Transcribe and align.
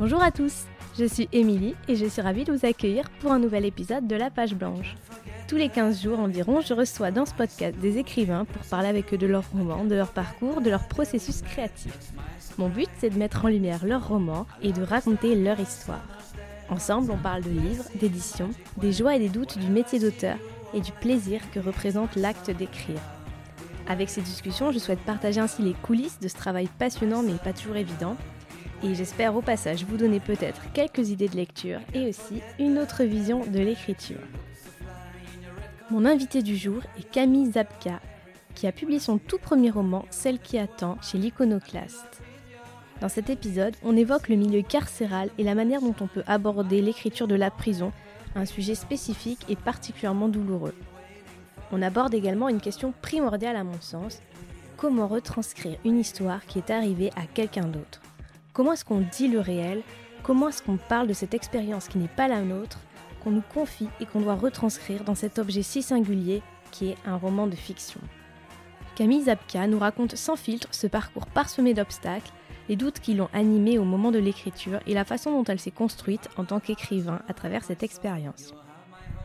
Bonjour 0.00 0.22
à 0.22 0.30
tous, 0.30 0.64
je 0.98 1.04
suis 1.04 1.28
Émilie 1.30 1.74
et 1.86 1.94
je 1.94 2.06
suis 2.06 2.22
ravie 2.22 2.44
de 2.44 2.52
vous 2.54 2.64
accueillir 2.64 3.10
pour 3.20 3.32
un 3.32 3.38
nouvel 3.38 3.66
épisode 3.66 4.06
de 4.06 4.16
La 4.16 4.30
Page 4.30 4.54
Blanche. 4.54 4.96
Tous 5.46 5.56
les 5.56 5.68
15 5.68 6.02
jours 6.02 6.20
environ, 6.20 6.62
je 6.62 6.72
reçois 6.72 7.10
dans 7.10 7.26
ce 7.26 7.34
podcast 7.34 7.78
des 7.78 7.98
écrivains 7.98 8.46
pour 8.46 8.62
parler 8.62 8.88
avec 8.88 9.12
eux 9.12 9.18
de 9.18 9.26
leurs 9.26 9.50
romans, 9.50 9.84
de 9.84 9.94
leur 9.94 10.12
parcours, 10.12 10.62
de 10.62 10.70
leur 10.70 10.88
processus 10.88 11.42
créatif. 11.42 11.92
Mon 12.56 12.70
but, 12.70 12.88
c'est 12.96 13.10
de 13.10 13.18
mettre 13.18 13.44
en 13.44 13.48
lumière 13.48 13.84
leurs 13.84 14.08
romans 14.08 14.46
et 14.62 14.72
de 14.72 14.82
raconter 14.82 15.34
leur 15.34 15.60
histoire. 15.60 16.08
Ensemble, 16.70 17.10
on 17.10 17.18
parle 17.18 17.42
de 17.42 17.50
livres, 17.50 17.84
d'édition, 18.00 18.48
des 18.78 18.94
joies 18.94 19.16
et 19.16 19.18
des 19.18 19.28
doutes 19.28 19.58
du 19.58 19.66
métier 19.66 19.98
d'auteur 19.98 20.38
et 20.72 20.80
du 20.80 20.92
plaisir 20.92 21.42
que 21.52 21.60
représente 21.60 22.16
l'acte 22.16 22.50
d'écrire. 22.50 23.02
Avec 23.86 24.08
ces 24.08 24.22
discussions, 24.22 24.72
je 24.72 24.78
souhaite 24.78 25.00
partager 25.00 25.40
ainsi 25.40 25.60
les 25.60 25.74
coulisses 25.74 26.20
de 26.20 26.28
ce 26.28 26.36
travail 26.36 26.70
passionnant 26.78 27.22
mais 27.22 27.34
pas 27.34 27.52
toujours 27.52 27.76
évident. 27.76 28.16
Et 28.82 28.94
j'espère 28.94 29.36
au 29.36 29.42
passage 29.42 29.84
vous 29.84 29.98
donner 29.98 30.20
peut-être 30.20 30.72
quelques 30.72 31.10
idées 31.10 31.28
de 31.28 31.36
lecture 31.36 31.80
et 31.92 32.08
aussi 32.08 32.40
une 32.58 32.78
autre 32.78 33.04
vision 33.04 33.44
de 33.44 33.58
l'écriture. 33.58 34.20
Mon 35.90 36.06
invité 36.06 36.42
du 36.42 36.56
jour 36.56 36.80
est 36.98 37.10
Camille 37.10 37.50
Zabka, 37.52 38.00
qui 38.54 38.66
a 38.66 38.72
publié 38.72 38.98
son 38.98 39.18
tout 39.18 39.38
premier 39.38 39.70
roman, 39.70 40.06
Celle 40.10 40.38
qui 40.38 40.56
attend, 40.56 40.96
chez 41.02 41.18
l'Iconoclaste. 41.18 42.22
Dans 43.02 43.10
cet 43.10 43.28
épisode, 43.28 43.76
on 43.82 43.96
évoque 43.96 44.28
le 44.28 44.36
milieu 44.36 44.62
carcéral 44.62 45.30
et 45.36 45.44
la 45.44 45.54
manière 45.54 45.82
dont 45.82 45.94
on 46.00 46.06
peut 46.06 46.24
aborder 46.26 46.80
l'écriture 46.80 47.28
de 47.28 47.34
la 47.34 47.50
prison, 47.50 47.92
un 48.34 48.46
sujet 48.46 48.74
spécifique 48.74 49.44
et 49.50 49.56
particulièrement 49.56 50.28
douloureux. 50.28 50.74
On 51.70 51.82
aborde 51.82 52.14
également 52.14 52.48
une 52.48 52.60
question 52.60 52.94
primordiale 53.02 53.56
à 53.56 53.64
mon 53.64 53.80
sens, 53.80 54.22
comment 54.76 55.06
retranscrire 55.06 55.76
une 55.84 55.98
histoire 55.98 56.46
qui 56.46 56.58
est 56.58 56.70
arrivée 56.70 57.10
à 57.16 57.26
quelqu'un 57.26 57.66
d'autre 57.66 58.00
Comment 58.52 58.72
est-ce 58.72 58.84
qu'on 58.84 59.00
dit 59.00 59.28
le 59.28 59.40
réel? 59.40 59.82
Comment 60.22 60.48
est-ce 60.48 60.62
qu'on 60.62 60.76
parle 60.76 61.06
de 61.06 61.12
cette 61.12 61.34
expérience 61.34 61.86
qui 61.86 61.98
n'est 61.98 62.08
pas 62.08 62.26
la 62.26 62.42
nôtre 62.42 62.78
qu'on 63.22 63.30
nous 63.30 63.44
confie 63.54 63.88
et 64.00 64.06
qu'on 64.06 64.20
doit 64.20 64.34
retranscrire 64.34 65.04
dans 65.04 65.14
cet 65.14 65.38
objet 65.38 65.62
si 65.62 65.82
singulier 65.82 66.42
qui 66.72 66.88
est 66.88 66.96
un 67.06 67.16
roman 67.16 67.46
de 67.46 67.54
fiction? 67.54 68.00
Camille 68.96 69.22
Zabka 69.22 69.66
nous 69.66 69.78
raconte 69.78 70.16
sans 70.16 70.36
filtre 70.36 70.68
ce 70.72 70.88
parcours 70.88 71.26
parsemé 71.26 71.74
d'obstacles, 71.74 72.32
les 72.68 72.76
doutes 72.76 73.00
qui 73.00 73.14
l'ont 73.14 73.30
animée 73.32 73.78
au 73.78 73.84
moment 73.84 74.10
de 74.10 74.18
l'écriture 74.18 74.80
et 74.86 74.94
la 74.94 75.04
façon 75.04 75.30
dont 75.30 75.44
elle 75.44 75.60
s'est 75.60 75.70
construite 75.70 76.28
en 76.36 76.44
tant 76.44 76.60
qu'écrivain 76.60 77.22
à 77.28 77.34
travers 77.34 77.64
cette 77.64 77.82
expérience. 77.82 78.52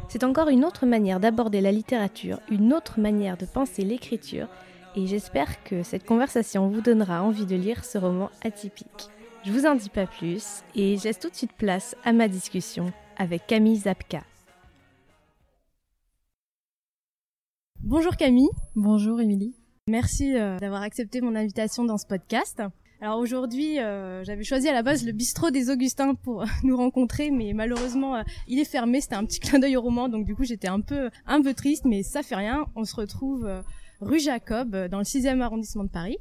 C'est 0.08 0.24
encore 0.24 0.50
une 0.50 0.66
autre 0.66 0.86
manière 0.86 1.20
d'aborder 1.20 1.62
la 1.62 1.72
littérature, 1.72 2.40
une 2.50 2.74
autre 2.74 3.00
manière 3.00 3.38
de 3.38 3.46
penser 3.46 3.84
l'écriture, 3.84 4.48
et 4.96 5.08
j'espère 5.08 5.64
que 5.64 5.84
cette 5.84 6.06
conversation 6.06 6.70
vous 6.70 6.82
donnera 6.82 7.24
envie 7.24 7.46
de 7.46 7.56
lire 7.56 7.84
ce 7.84 7.98
roman 7.98 8.30
atypique. 8.44 9.10
Je 9.46 9.52
vous 9.52 9.68
en 9.68 9.76
dis 9.76 9.90
pas 9.90 10.08
plus 10.08 10.64
et 10.74 10.98
je 10.98 11.04
laisse 11.04 11.20
tout 11.20 11.30
de 11.30 11.36
suite 11.36 11.54
place 11.54 11.96
à 12.04 12.14
ma 12.14 12.28
discussion 12.28 12.92
avec 13.16 13.46
Camille 13.46 13.76
Zapka. 13.76 14.24
Bonjour 17.80 18.18
Camille. 18.18 18.50
Bonjour 18.76 19.22
Émilie. 19.22 19.54
Merci 19.88 20.36
euh, 20.36 20.58
d'avoir 20.58 20.82
accepté 20.82 21.22
mon 21.22 21.36
invitation 21.36 21.84
dans 21.84 22.00
ce 22.00 22.08
podcast. 22.08 22.64
Alors 23.02 23.20
aujourd'hui, 23.20 23.80
euh, 23.80 24.24
j'avais 24.24 24.44
choisi 24.44 24.68
à 24.68 24.74
la 24.74 24.82
base 24.82 25.06
le 25.06 25.12
bistrot 25.12 25.52
des 25.52 25.70
Augustins 25.70 26.16
pour 26.16 26.42
euh, 26.42 26.46
nous 26.64 26.76
rencontrer, 26.76 27.30
mais 27.30 27.54
malheureusement, 27.54 28.24
il 28.48 28.58
est 28.58 28.66
fermé. 28.66 29.00
C'était 29.00 29.14
un 29.14 29.26
petit 29.26 29.40
clin 29.40 29.60
d'œil 29.60 29.78
au 29.78 29.82
roman, 29.82 30.10
donc 30.10 30.26
du 30.26 30.34
coup, 30.34 30.44
j'étais 30.44 30.70
un 30.70 30.82
peu, 30.82 31.12
un 31.28 31.44
peu 31.44 31.54
triste, 31.54 31.86
mais 31.86 32.02
ça 32.02 32.24
fait 32.24 32.34
rien. 32.36 32.66
On 32.76 32.84
se 32.84 32.96
retrouve 32.96 33.48
rue 34.02 34.20
Jacob, 34.20 34.76
dans 34.90 34.98
le 34.98 35.04
6e 35.04 35.40
arrondissement 35.42 35.84
de 35.84 35.92
Paris 35.92 36.18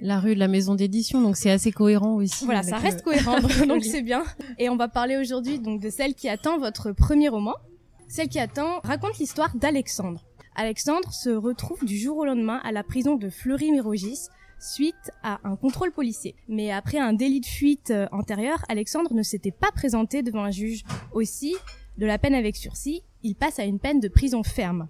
la 0.00 0.18
rue 0.18 0.34
de 0.34 0.40
la 0.40 0.48
maison 0.48 0.74
d'édition, 0.74 1.20
donc 1.20 1.36
c'est 1.36 1.50
assez 1.50 1.70
cohérent 1.70 2.16
aussi. 2.16 2.44
Voilà, 2.44 2.62
ça 2.62 2.76
reste 2.76 3.02
cohérent, 3.04 3.40
donc 3.66 3.84
c'est 3.84 4.02
bien. 4.02 4.24
Et 4.58 4.68
on 4.68 4.76
va 4.76 4.88
parler 4.88 5.16
aujourd'hui 5.16 5.58
donc 5.58 5.80
de 5.80 5.90
celle 5.90 6.14
qui 6.14 6.28
attend 6.28 6.58
votre 6.58 6.92
premier 6.92 7.28
roman. 7.28 7.54
Celle 8.08 8.28
qui 8.28 8.38
attend 8.38 8.80
raconte 8.84 9.18
l'histoire 9.18 9.56
d'Alexandre. 9.56 10.24
Alexandre 10.54 11.12
se 11.12 11.30
retrouve 11.30 11.84
du 11.84 11.96
jour 11.96 12.18
au 12.18 12.24
lendemain 12.26 12.60
à 12.62 12.72
la 12.72 12.82
prison 12.82 13.16
de 13.16 13.30
Fleury-Mérogis 13.30 14.28
suite 14.60 15.10
à 15.22 15.40
un 15.44 15.56
contrôle 15.56 15.92
policier. 15.92 16.34
Mais 16.48 16.70
après 16.70 16.98
un 16.98 17.12
délit 17.12 17.40
de 17.40 17.46
fuite 17.46 17.90
euh, 17.90 18.06
antérieur, 18.12 18.64
Alexandre 18.68 19.12
ne 19.12 19.22
s'était 19.22 19.50
pas 19.50 19.72
présenté 19.72 20.22
devant 20.22 20.44
un 20.44 20.50
juge. 20.50 20.84
Aussi, 21.12 21.56
de 21.98 22.06
la 22.06 22.18
peine 22.18 22.34
avec 22.34 22.56
sursis, 22.56 23.02
il 23.22 23.34
passe 23.34 23.58
à 23.58 23.64
une 23.64 23.78
peine 23.78 23.98
de 23.98 24.08
prison 24.08 24.42
ferme. 24.42 24.88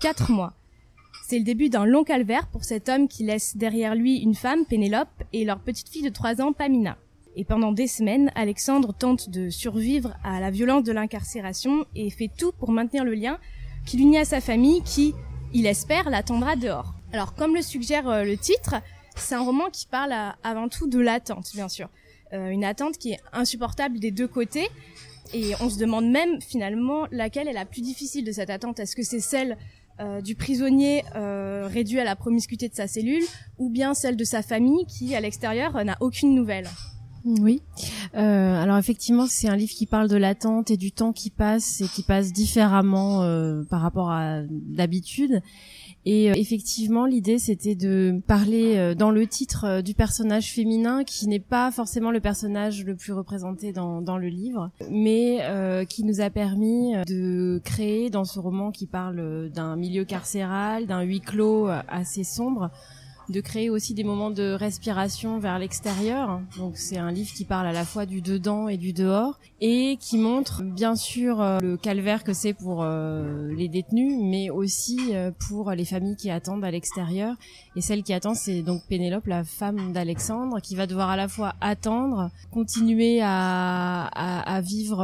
Quatre 0.00 0.30
mois. 0.30 0.54
C'est 1.26 1.38
le 1.38 1.44
début 1.44 1.70
d'un 1.70 1.86
long 1.86 2.04
calvaire 2.04 2.46
pour 2.48 2.64
cet 2.64 2.90
homme 2.90 3.08
qui 3.08 3.24
laisse 3.24 3.56
derrière 3.56 3.94
lui 3.94 4.18
une 4.18 4.34
femme, 4.34 4.66
Pénélope, 4.66 5.08
et 5.32 5.46
leur 5.46 5.58
petite 5.58 5.88
fille 5.88 6.02
de 6.02 6.10
trois 6.10 6.42
ans, 6.42 6.52
Pamina. 6.52 6.98
Et 7.34 7.44
pendant 7.44 7.72
des 7.72 7.86
semaines, 7.86 8.30
Alexandre 8.34 8.92
tente 8.92 9.30
de 9.30 9.48
survivre 9.48 10.14
à 10.22 10.38
la 10.38 10.50
violence 10.50 10.84
de 10.84 10.92
l'incarcération 10.92 11.86
et 11.96 12.10
fait 12.10 12.28
tout 12.36 12.52
pour 12.52 12.72
maintenir 12.72 13.04
le 13.04 13.14
lien 13.14 13.38
qui 13.86 13.96
l'unit 13.96 14.18
à 14.18 14.26
sa 14.26 14.42
famille 14.42 14.82
qui, 14.82 15.14
il 15.54 15.64
espère, 15.64 16.10
l'attendra 16.10 16.56
dehors. 16.56 16.92
Alors, 17.10 17.34
comme 17.34 17.54
le 17.54 17.62
suggère 17.62 18.06
euh, 18.06 18.24
le 18.24 18.36
titre, 18.36 18.74
c'est 19.16 19.34
un 19.34 19.44
roman 19.44 19.70
qui 19.70 19.86
parle 19.86 20.12
avant 20.42 20.68
tout 20.68 20.88
de 20.88 20.98
l'attente, 20.98 21.52
bien 21.54 21.70
sûr. 21.70 21.88
Euh, 22.34 22.50
une 22.50 22.66
attente 22.66 22.98
qui 22.98 23.12
est 23.12 23.20
insupportable 23.32 23.98
des 23.98 24.10
deux 24.10 24.28
côtés. 24.28 24.68
Et 25.32 25.52
on 25.62 25.70
se 25.70 25.78
demande 25.78 26.06
même 26.10 26.42
finalement 26.42 27.06
laquelle 27.10 27.48
est 27.48 27.54
la 27.54 27.64
plus 27.64 27.80
difficile 27.80 28.26
de 28.26 28.32
cette 28.32 28.50
attente. 28.50 28.78
Est-ce 28.78 28.94
que 28.94 29.02
c'est 29.02 29.20
celle 29.20 29.56
euh, 30.00 30.20
du 30.20 30.34
prisonnier 30.34 31.04
euh, 31.14 31.68
réduit 31.70 32.00
à 32.00 32.04
la 32.04 32.16
promiscuité 32.16 32.68
de 32.68 32.74
sa 32.74 32.88
cellule, 32.88 33.22
ou 33.58 33.70
bien 33.70 33.94
celle 33.94 34.16
de 34.16 34.24
sa 34.24 34.42
famille 34.42 34.86
qui, 34.86 35.14
à 35.14 35.20
l'extérieur, 35.20 35.72
n'a 35.84 35.96
aucune 36.00 36.34
nouvelle. 36.34 36.68
Oui. 37.24 37.62
Euh, 38.16 38.62
alors 38.62 38.76
effectivement, 38.76 39.26
c'est 39.28 39.48
un 39.48 39.56
livre 39.56 39.72
qui 39.72 39.86
parle 39.86 40.08
de 40.08 40.16
l'attente 40.16 40.70
et 40.70 40.76
du 40.76 40.92
temps 40.92 41.12
qui 41.12 41.30
passe 41.30 41.80
et 41.80 41.86
qui 41.86 42.02
passe 42.02 42.32
différemment 42.32 43.20
par 43.70 43.80
rapport 43.80 44.10
à 44.10 44.42
d'habitude. 44.50 45.40
Et 46.06 46.30
euh, 46.30 46.34
effectivement, 46.36 47.06
l'idée 47.06 47.38
c'était 47.38 47.74
de 47.74 48.20
parler 48.26 48.76
euh, 48.76 48.94
dans 48.94 49.10
le 49.10 49.26
titre 49.26 49.64
euh, 49.64 49.82
du 49.82 49.94
personnage 49.94 50.52
féminin 50.52 51.02
qui 51.04 51.26
n'est 51.28 51.40
pas 51.40 51.70
forcément 51.70 52.10
le 52.10 52.20
personnage 52.20 52.84
le 52.84 52.94
plus 52.94 53.12
représenté 53.12 53.72
dans, 53.72 54.02
dans 54.02 54.18
le 54.18 54.28
livre, 54.28 54.70
mais 54.90 55.40
qui 55.88 56.04
nous 56.04 56.20
a 56.20 56.30
permis 56.30 56.94
de 57.06 57.60
créer 57.64 58.10
dans 58.10 58.24
ce 58.24 58.38
roman 58.38 58.70
qui 58.70 58.86
parle 58.86 59.50
d'un 59.50 59.76
milieu 59.76 60.04
carcéral, 60.04 60.86
d'un 60.86 61.02
huis 61.02 61.20
clos 61.20 61.68
assez 61.88 62.24
sombre, 62.24 62.70
de 63.28 63.40
créer 63.40 63.70
aussi 63.70 63.94
des 63.94 64.04
moments 64.04 64.30
de 64.30 64.52
respiration 64.52 65.38
vers 65.38 65.58
l'extérieur. 65.58 66.40
Donc 66.56 66.76
c'est 66.76 66.98
un 66.98 67.12
livre 67.12 67.32
qui 67.32 67.44
parle 67.44 67.66
à 67.66 67.72
la 67.72 67.84
fois 67.84 68.06
du 68.06 68.20
dedans 68.20 68.68
et 68.68 68.76
du 68.76 68.92
dehors 68.92 69.38
et 69.60 69.96
qui 69.98 70.18
montre 70.18 70.62
bien 70.62 70.94
sûr 70.94 71.40
euh, 71.40 71.58
le 71.60 71.76
calvaire 71.76 72.22
que 72.22 72.34
c'est 72.34 72.52
pour 72.52 72.82
euh, 72.82 73.50
les 73.54 73.68
détenus, 73.68 74.18
mais 74.20 74.50
aussi 74.50 74.98
euh, 75.12 75.30
pour 75.48 75.70
les 75.70 75.84
familles 75.84 76.16
qui 76.16 76.30
attendent 76.30 76.64
à 76.64 76.70
l'extérieur. 76.70 77.34
Et 77.76 77.80
celle 77.80 78.02
qui 78.02 78.12
attend, 78.12 78.34
c'est 78.34 78.62
donc 78.62 78.82
Pénélope, 78.88 79.26
la 79.26 79.42
femme 79.42 79.92
d'Alexandre, 79.92 80.60
qui 80.60 80.76
va 80.76 80.86
devoir 80.86 81.08
à 81.08 81.16
la 81.16 81.28
fois 81.28 81.54
attendre, 81.60 82.30
continuer 82.50 83.20
à, 83.22 84.04
à, 84.04 84.54
à 84.54 84.60
vivre 84.60 84.98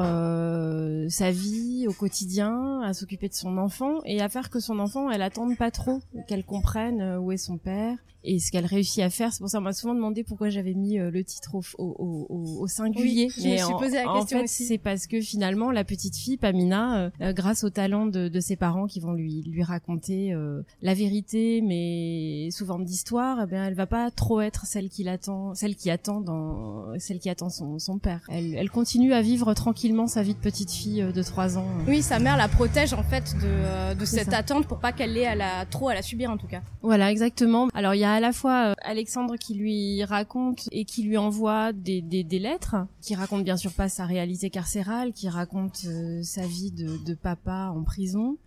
sa 1.08 1.30
vie 1.30 1.86
au 1.88 1.92
quotidien, 1.92 2.80
à 2.82 2.92
s'occuper 2.92 3.28
de 3.28 3.34
son 3.34 3.56
enfant 3.58 4.00
et 4.04 4.20
à 4.20 4.28
faire 4.28 4.50
que 4.50 4.60
son 4.60 4.78
enfant, 4.78 5.10
elle 5.10 5.22
attende 5.22 5.56
pas 5.56 5.70
trop, 5.70 6.00
qu'elle 6.28 6.44
comprenne 6.44 7.16
où 7.18 7.32
est 7.32 7.36
son 7.36 7.58
père 7.58 7.96
et 8.24 8.38
ce 8.38 8.50
qu'elle 8.50 8.66
réussit 8.66 9.02
à 9.02 9.10
faire. 9.10 9.32
C'est 9.32 9.40
pour 9.40 9.48
ça 9.48 9.58
qu'on 9.58 9.64
m'a 9.64 9.72
souvent 9.72 9.94
demandé 9.94 10.24
pourquoi 10.24 10.50
j'avais 10.50 10.74
mis 10.74 10.98
euh, 10.98 11.10
le 11.10 11.24
titre 11.24 11.54
au, 11.54 11.62
au, 11.78 12.26
au, 12.28 12.62
au 12.62 12.66
singulier. 12.66 13.28
Oui, 13.36 13.42
je 13.42 13.48
me 13.48 13.56
suis 13.56 13.74
posé 13.78 13.96
la 13.96 14.12
question 14.12 14.38
en 14.38 14.42
fait, 14.42 14.46
c'est 14.46 14.78
parce 14.78 15.06
que 15.06 15.20
finalement, 15.20 15.70
la 15.70 15.84
petite 15.84 16.16
fille, 16.16 16.36
Pamina, 16.36 16.98
euh, 16.98 17.10
euh, 17.20 17.32
grâce 17.32 17.64
au 17.64 17.70
talent 17.70 18.06
de, 18.06 18.28
de, 18.28 18.40
ses 18.40 18.56
parents 18.56 18.86
qui 18.86 19.00
vont 19.00 19.12
lui, 19.12 19.42
lui 19.42 19.62
raconter 19.62 20.34
la 20.82 20.94
vérité, 20.94 21.62
mais 21.62 22.50
sous 22.50 22.66
forme 22.66 22.84
d'histoire, 22.84 23.38
eh 23.44 23.46
bien, 23.46 23.66
elle 23.66 23.74
va 23.74 23.86
pas 23.86 24.10
trop 24.10 24.40
être 24.40 24.66
celle 24.66 24.88
qui 24.88 25.04
l'attend, 25.04 25.54
celle 25.54 25.76
qui 25.76 25.90
attend 25.90 26.20
dans, 26.20 26.98
celle 26.98 27.18
qui 27.18 27.28
attend 27.28 27.48
son, 27.48 27.78
son 27.78 27.98
père. 27.98 28.20
Elle, 28.28 28.54
elle 28.54 28.70
continue 28.70 29.12
à 29.12 29.22
vivre 29.22 29.52
tranquillement 29.54 30.06
sa 30.06 30.22
vie 30.22 30.34
de 30.34 30.38
petite 30.38 30.70
fille 30.70 31.04
de 31.12 31.22
3 31.22 31.58
ans. 31.58 31.66
Oui, 31.86 32.02
sa 32.02 32.18
mère 32.18 32.36
la 32.36 32.48
protège 32.48 32.92
en 32.92 33.02
fait 33.02 33.34
de, 33.40 33.94
de 33.94 34.04
cette 34.04 34.32
attente 34.32 34.66
pour 34.66 34.78
pas 34.78 34.92
qu'elle 34.92 35.12
l'ait 35.12 35.26
à 35.26 35.34
la, 35.34 35.66
trop 35.66 35.88
à 35.88 35.94
la 35.94 36.02
subir 36.02 36.30
en 36.30 36.36
tout 36.36 36.46
cas. 36.46 36.62
Voilà, 36.82 37.10
exactement. 37.10 37.68
Alors 37.74 37.94
il 37.94 38.00
y 38.00 38.04
a 38.04 38.09
à 38.12 38.20
la 38.20 38.32
fois 38.32 38.70
euh, 38.70 38.74
Alexandre 38.82 39.36
qui 39.36 39.54
lui 39.54 40.02
raconte 40.04 40.68
et 40.72 40.84
qui 40.84 41.02
lui 41.02 41.16
envoie 41.16 41.72
des, 41.72 42.02
lettres, 42.30 42.76
qui 43.00 43.14
raconte 43.14 43.44
bien 43.44 43.56
sûr 43.56 43.72
pas 43.72 43.88
sa 43.88 44.06
réalité 44.06 44.50
carcérale, 44.50 45.12
qui 45.12 45.28
raconte 45.28 45.84
euh, 45.86 46.22
sa 46.22 46.46
vie 46.46 46.72
de, 46.72 46.96
de, 47.04 47.14
papa 47.14 47.72
en 47.74 47.82
prison. 47.82 48.38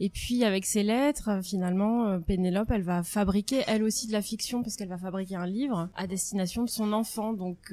Et 0.00 0.08
puis 0.08 0.44
avec 0.44 0.64
ces 0.64 0.82
lettres, 0.82 1.40
finalement, 1.42 2.06
euh, 2.06 2.18
Pénélope, 2.18 2.70
elle 2.70 2.82
va 2.82 3.02
fabriquer 3.02 3.62
elle 3.66 3.82
aussi 3.82 4.06
de 4.06 4.12
la 4.12 4.22
fiction 4.22 4.62
parce 4.62 4.76
qu'elle 4.76 4.88
va 4.88 4.98
fabriquer 4.98 5.36
un 5.36 5.46
livre 5.46 5.88
à 5.94 6.06
destination 6.06 6.64
de 6.64 6.70
son 6.70 6.92
enfant. 6.92 7.32
Donc 7.32 7.72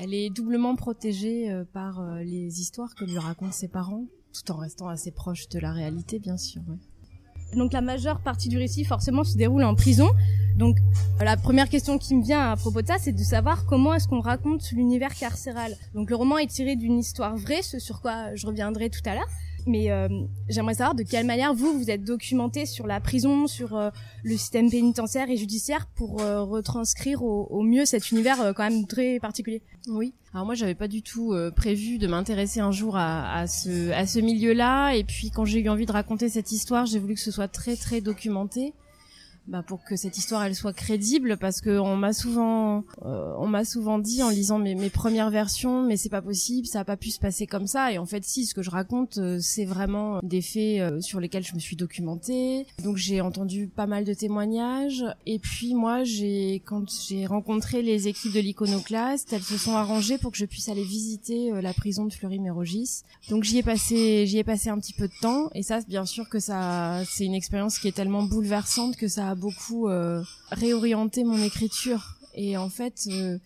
elle 0.00 0.14
est 0.14 0.30
doublement 0.30 0.76
protégée 0.76 1.50
par 1.72 2.20
les 2.20 2.60
histoires 2.60 2.94
que 2.94 3.04
lui 3.04 3.18
racontent 3.18 3.52
ses 3.52 3.68
parents, 3.68 4.04
tout 4.32 4.52
en 4.52 4.56
restant 4.56 4.88
assez 4.88 5.10
proche 5.10 5.48
de 5.48 5.58
la 5.58 5.72
réalité, 5.72 6.18
bien 6.18 6.36
sûr. 6.36 6.62
Donc 7.54 7.72
la 7.72 7.80
majeure 7.80 8.20
partie 8.20 8.48
du 8.48 8.58
récit 8.58 8.84
forcément 8.84 9.24
se 9.24 9.36
déroule 9.36 9.64
en 9.64 9.74
prison, 9.74 10.08
Donc 10.56 10.76
la 11.20 11.36
première 11.36 11.68
question 11.68 11.98
qui 11.98 12.14
me 12.14 12.22
vient 12.22 12.50
à 12.50 12.56
propos 12.56 12.82
de 12.82 12.86
ça, 12.86 12.96
c'est 12.98 13.12
de 13.12 13.22
savoir 13.22 13.66
comment 13.66 13.94
est-ce 13.94 14.08
qu'on 14.08 14.20
raconte 14.20 14.70
l'univers 14.72 15.14
carcéral. 15.14 15.76
Donc 15.94 16.10
le 16.10 16.16
roman 16.16 16.38
est 16.38 16.46
tiré 16.46 16.76
d'une 16.76 16.98
histoire 16.98 17.36
vraie, 17.36 17.62
ce 17.62 17.78
sur 17.78 18.00
quoi 18.00 18.34
je 18.34 18.46
reviendrai 18.46 18.90
tout 18.90 19.02
à 19.04 19.14
l'heure. 19.14 19.28
Mais 19.66 19.90
euh, 19.90 20.08
j'aimerais 20.48 20.74
savoir 20.74 20.94
de 20.94 21.02
quelle 21.02 21.26
manière 21.26 21.52
vous 21.52 21.76
vous 21.76 21.90
êtes 21.90 22.04
documenté 22.04 22.66
sur 22.66 22.86
la 22.86 23.00
prison, 23.00 23.48
sur 23.48 23.76
euh, 23.76 23.90
le 24.22 24.36
système 24.36 24.70
pénitentiaire 24.70 25.28
et 25.28 25.36
judiciaire 25.36 25.86
pour 25.96 26.20
euh, 26.20 26.42
retranscrire 26.42 27.22
au, 27.24 27.62
mieux 27.62 27.84
cet 27.84 28.12
univers 28.12 28.54
quand 28.54 28.62
même 28.62 28.86
très 28.86 29.18
particulier. 29.18 29.62
Oui. 29.88 30.14
Alors 30.32 30.46
moi 30.46 30.54
j'avais 30.54 30.74
pas 30.74 30.86
du 30.86 31.02
tout 31.02 31.34
prévu 31.56 31.98
de 31.98 32.06
m'intéresser 32.06 32.60
un 32.60 32.70
jour 32.70 32.96
à 32.96 33.46
ce 33.46 33.90
à 33.92 34.06
ce 34.06 34.20
milieu-là 34.20 34.92
et 34.92 35.02
puis 35.02 35.30
quand 35.30 35.44
j'ai 35.44 35.60
eu 35.60 35.68
envie 35.68 35.86
de 35.86 35.92
raconter 35.92 36.28
cette 36.28 36.52
histoire, 36.52 36.86
j'ai 36.86 36.98
voulu 36.98 37.14
que 37.14 37.20
ce 37.20 37.30
soit 37.30 37.48
très 37.48 37.74
très 37.74 38.00
documenté 38.00 38.74
bah, 39.48 39.62
pour 39.62 39.84
que 39.84 39.94
cette 39.94 40.18
histoire 40.18 40.42
elle 40.42 40.56
soit 40.56 40.72
crédible 40.72 41.36
parce 41.36 41.60
que 41.60 41.78
on 41.78 41.94
m'a 41.94 42.12
souvent 42.12 42.84
euh, 43.04 43.32
on 43.38 43.46
m'a 43.46 43.64
souvent 43.64 44.00
dit 44.00 44.22
en 44.24 44.28
lisant 44.28 44.58
mes, 44.58 44.74
mes 44.74 44.90
premières 44.90 45.30
versions 45.30 45.84
mais 45.84 45.96
c'est 45.96 46.08
pas 46.08 46.22
possible 46.22 46.66
ça 46.66 46.80
a 46.80 46.84
pas 46.84 46.96
pu 46.96 47.10
se 47.10 47.20
passer 47.20 47.46
comme 47.46 47.68
ça. 47.68 47.92
Et 47.92 47.98
en 47.98 48.06
fait 48.06 48.24
si 48.24 48.44
ce 48.44 48.54
que 48.54 48.62
je 48.62 48.70
raconte 48.70 49.18
euh, 49.18 49.38
c'est 49.40 49.64
vraiment 49.64 50.18
des 50.24 50.42
faits 50.42 50.80
euh, 50.80 51.00
sur 51.00 51.20
lesquels 51.20 51.44
je 51.44 51.54
me 51.54 51.60
suis 51.60 51.76
documentée. 51.76 52.66
Donc 52.82 52.96
j'ai 52.96 53.20
entendu 53.20 53.68
pas 53.68 53.86
mal 53.86 54.04
de 54.04 54.14
témoignages. 54.14 55.04
Et 55.26 55.38
puis 55.38 55.74
moi 55.74 56.02
j'ai 56.02 56.62
quand 56.64 56.84
j'ai 57.08 57.26
rencontré 57.26 57.82
les 57.82 58.08
équipes 58.08 58.32
de 58.32 58.40
l'iconoclaste 58.40 59.32
elles 59.32 59.42
se 59.42 59.58
sont 59.58 59.76
arrangées 59.76 60.18
pour 60.18 60.32
que 60.32 60.38
je 60.38 60.46
puisse 60.46 60.68
aller 60.68 60.84
visiter 60.84 61.52
la 61.62 61.72
prison 61.72 62.06
de 62.06 62.12
Fleury-Mérogis. 62.12 63.02
Donc 63.30 63.44
j'y 63.44 63.58
ai 63.58 63.62
passé 63.62 64.26
j'y 64.26 64.38
ai 64.38 64.44
passé 64.44 64.70
un 64.70 64.78
petit 64.80 64.92
peu 64.92 65.06
de 65.06 65.14
temps. 65.20 65.50
Et 65.54 65.62
ça 65.62 65.78
bien 65.86 66.04
sûr 66.04 66.28
que 66.28 66.40
ça 66.40 67.02
c'est 67.08 67.24
une 67.24 67.34
expérience 67.34 67.78
qui 67.78 67.86
est 67.86 67.92
tellement 67.92 68.24
bouleversante 68.24 68.96
que 68.96 69.06
ça 69.06 69.30
a 69.30 69.35
beaucoup 69.36 69.88
euh, 69.88 70.22
réorienté 70.50 71.24
mon 71.24 71.42
écriture. 71.42 72.16
Et 72.34 72.56
en 72.56 72.68
fait, 72.68 73.08
euh, 73.10 73.38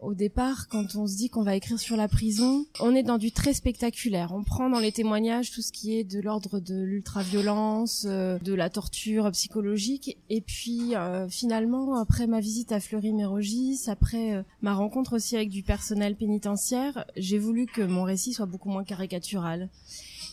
au 0.00 0.14
départ, 0.14 0.68
quand 0.68 0.94
on 0.94 1.06
se 1.06 1.16
dit 1.16 1.28
qu'on 1.28 1.42
va 1.42 1.56
écrire 1.56 1.80
sur 1.80 1.96
la 1.96 2.06
prison, 2.06 2.66
on 2.80 2.94
est 2.94 3.02
dans 3.02 3.18
du 3.18 3.32
très 3.32 3.52
spectaculaire. 3.52 4.32
On 4.32 4.44
prend 4.44 4.70
dans 4.70 4.78
les 4.78 4.92
témoignages 4.92 5.50
tout 5.50 5.62
ce 5.62 5.72
qui 5.72 5.96
est 5.96 6.04
de 6.04 6.20
l'ordre 6.20 6.60
de 6.60 6.76
l'ultra-violence, 6.76 8.04
euh, 8.06 8.38
de 8.38 8.54
la 8.54 8.70
torture 8.70 9.30
psychologique. 9.32 10.18
Et 10.30 10.40
puis, 10.40 10.92
finalement, 11.28 11.96
après 11.96 12.26
ma 12.26 12.40
visite 12.40 12.70
à 12.72 12.80
Fleury-Mérogis, 12.80 13.84
après 13.88 14.44
ma 14.62 14.74
rencontre 14.74 15.16
aussi 15.16 15.36
avec 15.36 15.48
du 15.48 15.62
personnel 15.62 16.14
pénitentiaire, 16.14 17.04
j'ai 17.16 17.38
voulu 17.38 17.66
que 17.66 17.82
mon 17.82 18.04
récit 18.04 18.34
soit 18.34 18.46
beaucoup 18.46 18.68
moins 18.68 18.84
caricatural. 18.84 19.68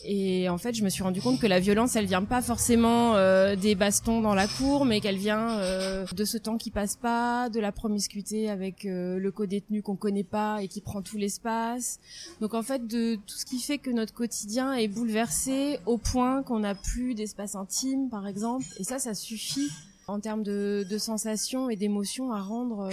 Et 0.08 0.48
en 0.48 0.58
fait, 0.58 0.74
je 0.74 0.84
me 0.84 0.88
suis 0.88 1.02
rendu 1.02 1.20
compte 1.20 1.40
que 1.40 1.46
la 1.46 1.58
violence, 1.58 1.96
elle 1.96 2.06
vient 2.06 2.22
pas 2.22 2.40
forcément 2.40 3.16
euh, 3.16 3.56
des 3.56 3.74
bastons 3.74 4.20
dans 4.20 4.34
la 4.34 4.46
cour, 4.46 4.84
mais 4.84 5.00
qu'elle 5.00 5.16
vient 5.16 5.58
euh, 5.58 6.06
de 6.14 6.24
ce 6.24 6.38
temps 6.38 6.58
qui 6.58 6.70
passe 6.70 6.96
pas, 6.96 7.48
de 7.50 7.58
la 7.58 7.72
promiscuité 7.72 8.48
avec 8.48 8.84
euh, 8.84 9.18
le 9.18 9.30
co-détenu 9.32 9.82
qu'on 9.82 9.96
connaît 9.96 10.24
pas 10.24 10.62
et 10.62 10.68
qui 10.68 10.80
prend 10.80 11.02
tout 11.02 11.16
l'espace. 11.16 11.98
Donc 12.40 12.54
en 12.54 12.62
fait, 12.62 12.86
de 12.86 13.16
tout 13.16 13.36
ce 13.36 13.44
qui 13.44 13.58
fait 13.58 13.78
que 13.78 13.90
notre 13.90 14.14
quotidien 14.14 14.74
est 14.74 14.88
bouleversé 14.88 15.80
au 15.86 15.98
point 15.98 16.44
qu'on 16.44 16.60
n'a 16.60 16.76
plus 16.76 17.14
d'espace 17.14 17.56
intime, 17.56 18.08
par 18.08 18.28
exemple. 18.28 18.66
Et 18.78 18.84
ça, 18.84 18.98
ça 18.98 19.14
suffit 19.14 19.68
en 20.06 20.20
termes 20.20 20.44
de, 20.44 20.86
de 20.88 20.98
sensations 20.98 21.68
et 21.68 21.74
d'émotions 21.74 22.32
à 22.32 22.40
rendre 22.40 22.88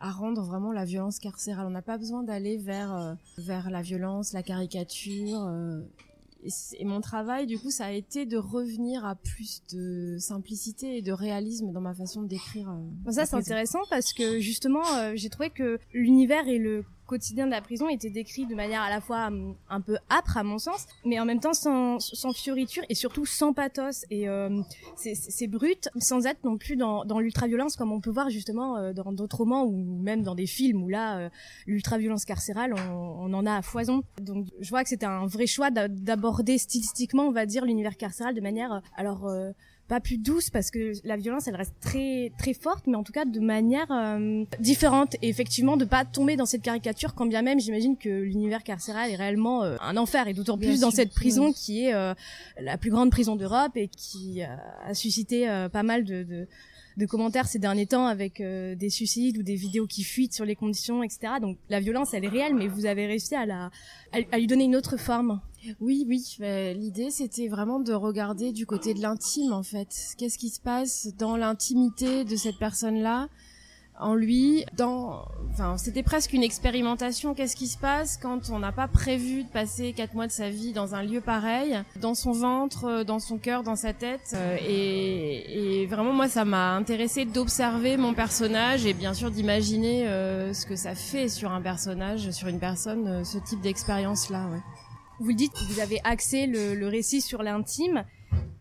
à 0.00 0.10
rendre 0.10 0.42
vraiment 0.42 0.72
la 0.72 0.84
violence 0.84 1.18
carcérale. 1.18 1.66
On 1.66 1.70
n'a 1.70 1.82
pas 1.82 1.98
besoin 1.98 2.22
d'aller 2.22 2.56
vers 2.56 3.16
vers 3.38 3.70
la 3.70 3.82
violence, 3.82 4.32
la 4.32 4.42
caricature 4.42 5.48
et, 6.78 6.84
mon 6.84 7.00
travail, 7.00 7.46
du 7.46 7.58
coup, 7.58 7.70
ça 7.70 7.86
a 7.86 7.90
été 7.90 8.26
de 8.26 8.36
revenir 8.36 9.04
à 9.04 9.14
plus 9.14 9.62
de 9.72 10.16
simplicité 10.18 10.98
et 10.98 11.02
de 11.02 11.12
réalisme 11.12 11.72
dans 11.72 11.80
ma 11.80 11.94
façon 11.94 12.22
de 12.22 12.28
décrire. 12.28 12.70
Euh, 12.70 13.10
ça, 13.10 13.26
c'est 13.26 13.36
intéressant 13.36 13.80
parce 13.90 14.12
que 14.12 14.38
justement, 14.38 14.86
euh, 14.96 15.12
j'ai 15.14 15.28
trouvé 15.28 15.50
que 15.50 15.78
l'univers 15.92 16.46
et 16.48 16.58
le 16.58 16.84
quotidien 17.06 17.46
de 17.46 17.50
la 17.50 17.60
prison 17.60 17.88
était 17.88 18.10
décrit 18.10 18.46
de 18.46 18.54
manière 18.54 18.82
à 18.82 18.90
la 18.90 19.00
fois 19.00 19.26
hum, 19.28 19.54
un 19.68 19.80
peu 19.80 19.96
âpre 20.10 20.36
à 20.36 20.42
mon 20.42 20.58
sens, 20.58 20.86
mais 21.04 21.18
en 21.18 21.24
même 21.24 21.40
temps 21.40 21.54
sans, 21.54 21.98
sans 22.00 22.32
fioriture 22.32 22.82
et 22.88 22.94
surtout 22.94 23.26
sans 23.26 23.52
pathos. 23.52 24.04
Et 24.10 24.28
euh, 24.28 24.60
c'est 24.96 25.46
brut, 25.46 25.88
sans 25.98 26.26
être 26.26 26.44
non 26.44 26.58
plus 26.58 26.76
dans, 26.76 27.04
dans 27.04 27.18
l'ultra-violence 27.18 27.76
comme 27.76 27.92
on 27.92 28.00
peut 28.00 28.10
voir 28.10 28.30
justement 28.30 28.76
euh, 28.76 28.92
dans 28.92 29.12
d'autres 29.12 29.38
romans 29.38 29.64
ou 29.64 30.00
même 30.02 30.22
dans 30.22 30.34
des 30.34 30.46
films 30.46 30.82
où 30.82 30.88
là, 30.88 31.18
euh, 31.18 31.28
l'ultra-violence 31.66 32.24
carcérale, 32.24 32.74
on, 32.74 33.30
on, 33.30 33.32
en 33.32 33.46
a 33.46 33.56
à 33.56 33.62
foison. 33.62 34.02
Donc 34.20 34.46
je 34.60 34.68
vois 34.70 34.82
que 34.82 34.88
c'était 34.88 35.06
un 35.06 35.26
vrai 35.26 35.46
choix 35.46 35.70
d'aborder 35.70 36.58
stylistiquement, 36.58 37.24
on 37.24 37.32
va 37.32 37.46
dire, 37.46 37.64
l'univers 37.64 37.96
carcéral 37.96 38.34
de 38.34 38.40
manière... 38.40 38.72
Euh, 38.72 38.80
alors 38.96 39.28
pas 39.88 40.00
plus 40.00 40.18
douce 40.18 40.50
parce 40.50 40.70
que 40.70 40.92
la 41.04 41.16
violence 41.16 41.46
elle 41.46 41.56
reste 41.56 41.74
très 41.80 42.32
très 42.38 42.54
forte 42.54 42.86
mais 42.86 42.96
en 42.96 43.04
tout 43.04 43.12
cas 43.12 43.24
de 43.24 43.40
manière 43.40 43.90
euh, 43.90 44.44
différente 44.58 45.14
et 45.22 45.28
effectivement 45.28 45.76
de 45.76 45.84
pas 45.84 46.04
tomber 46.04 46.36
dans 46.36 46.46
cette 46.46 46.62
caricature 46.62 47.14
quand 47.14 47.26
bien 47.26 47.42
même 47.42 47.60
j'imagine 47.60 47.96
que 47.96 48.08
l'univers 48.08 48.64
carcéral 48.64 49.10
est 49.10 49.16
réellement 49.16 49.62
euh, 49.62 49.76
un 49.80 49.96
enfer 49.96 50.26
et 50.28 50.34
d'autant 50.34 50.58
plus 50.58 50.80
dans 50.80 50.90
cette 50.90 51.12
prison 51.12 51.52
qui 51.52 51.84
est 51.84 51.94
euh, 51.94 52.14
la 52.60 52.78
plus 52.78 52.90
grande 52.90 53.10
prison 53.10 53.36
d'Europe 53.36 53.76
et 53.76 53.88
qui 53.88 54.42
a 54.42 54.94
suscité 54.94 55.46
pas 55.72 55.82
mal 55.82 56.04
de, 56.04 56.22
de 56.22 56.48
de 56.96 57.04
commentaires 57.04 57.46
ces 57.46 57.58
derniers 57.58 57.86
temps 57.86 58.06
avec 58.06 58.40
des 58.40 58.90
suicides 58.90 59.36
ou 59.36 59.42
des 59.42 59.54
vidéos 59.54 59.86
qui 59.86 60.02
fuitent 60.02 60.32
sur 60.32 60.46
les 60.46 60.56
conditions, 60.56 61.02
etc. 61.02 61.34
Donc 61.42 61.58
la 61.68 61.78
violence, 61.78 62.14
elle 62.14 62.24
est 62.24 62.28
réelle, 62.28 62.54
mais 62.54 62.68
vous 62.68 62.86
avez 62.86 63.06
réussi 63.06 63.34
à 63.34 63.44
la, 63.44 63.70
à 64.12 64.38
lui 64.38 64.46
donner 64.46 64.64
une 64.64 64.76
autre 64.76 64.96
forme. 64.96 65.40
Oui, 65.80 66.04
oui. 66.08 66.24
L'idée, 66.74 67.10
c'était 67.10 67.48
vraiment 67.48 67.80
de 67.80 67.92
regarder 67.92 68.52
du 68.52 68.66
côté 68.66 68.94
de 68.94 69.00
l'intime, 69.00 69.52
en 69.52 69.62
fait. 69.62 70.14
Qu'est-ce 70.18 70.38
qui 70.38 70.50
se 70.50 70.60
passe 70.60 71.08
dans 71.18 71.36
l'intimité 71.36 72.24
de 72.24 72.36
cette 72.36 72.58
personne-là, 72.58 73.28
en 73.98 74.14
lui, 74.14 74.64
dans, 74.76 75.24
enfin, 75.50 75.78
c'était 75.78 76.02
presque 76.02 76.32
une 76.32 76.42
expérimentation. 76.42 77.34
Qu'est-ce 77.34 77.56
qui 77.56 77.66
se 77.66 77.78
passe 77.78 78.18
quand 78.18 78.50
on 78.50 78.58
n'a 78.58 78.72
pas 78.72 78.88
prévu 78.88 79.44
de 79.44 79.48
passer 79.48 79.92
quatre 79.94 80.14
mois 80.14 80.26
de 80.26 80.32
sa 80.32 80.50
vie 80.50 80.72
dans 80.72 80.94
un 80.94 81.02
lieu 81.02 81.20
pareil, 81.20 81.78
dans 82.00 82.14
son 82.14 82.32
ventre, 82.32 83.04
dans 83.04 83.18
son 83.18 83.38
cœur, 83.38 83.62
dans 83.62 83.76
sa 83.76 83.92
tête. 83.92 84.34
Euh, 84.34 84.58
et, 84.60 85.82
et 85.82 85.86
vraiment, 85.86 86.12
moi, 86.12 86.28
ça 86.28 86.44
m'a 86.44 86.74
intéressé 86.74 87.24
d'observer 87.24 87.96
mon 87.96 88.12
personnage 88.12 88.84
et 88.84 88.92
bien 88.92 89.14
sûr 89.14 89.30
d'imaginer 89.30 90.06
euh, 90.06 90.52
ce 90.52 90.66
que 90.66 90.76
ça 90.76 90.94
fait 90.94 91.28
sur 91.28 91.52
un 91.52 91.62
personnage, 91.62 92.30
sur 92.32 92.48
une 92.48 92.60
personne, 92.60 93.06
euh, 93.06 93.24
ce 93.24 93.38
type 93.38 93.60
d'expérience-là. 93.62 94.46
Ouais 94.52 94.60
vous 95.20 95.28
le 95.28 95.34
dites, 95.34 95.52
vous 95.70 95.80
avez 95.80 96.00
axé 96.04 96.46
le, 96.46 96.74
le 96.74 96.88
récit 96.88 97.20
sur 97.20 97.42
l'intime. 97.42 98.04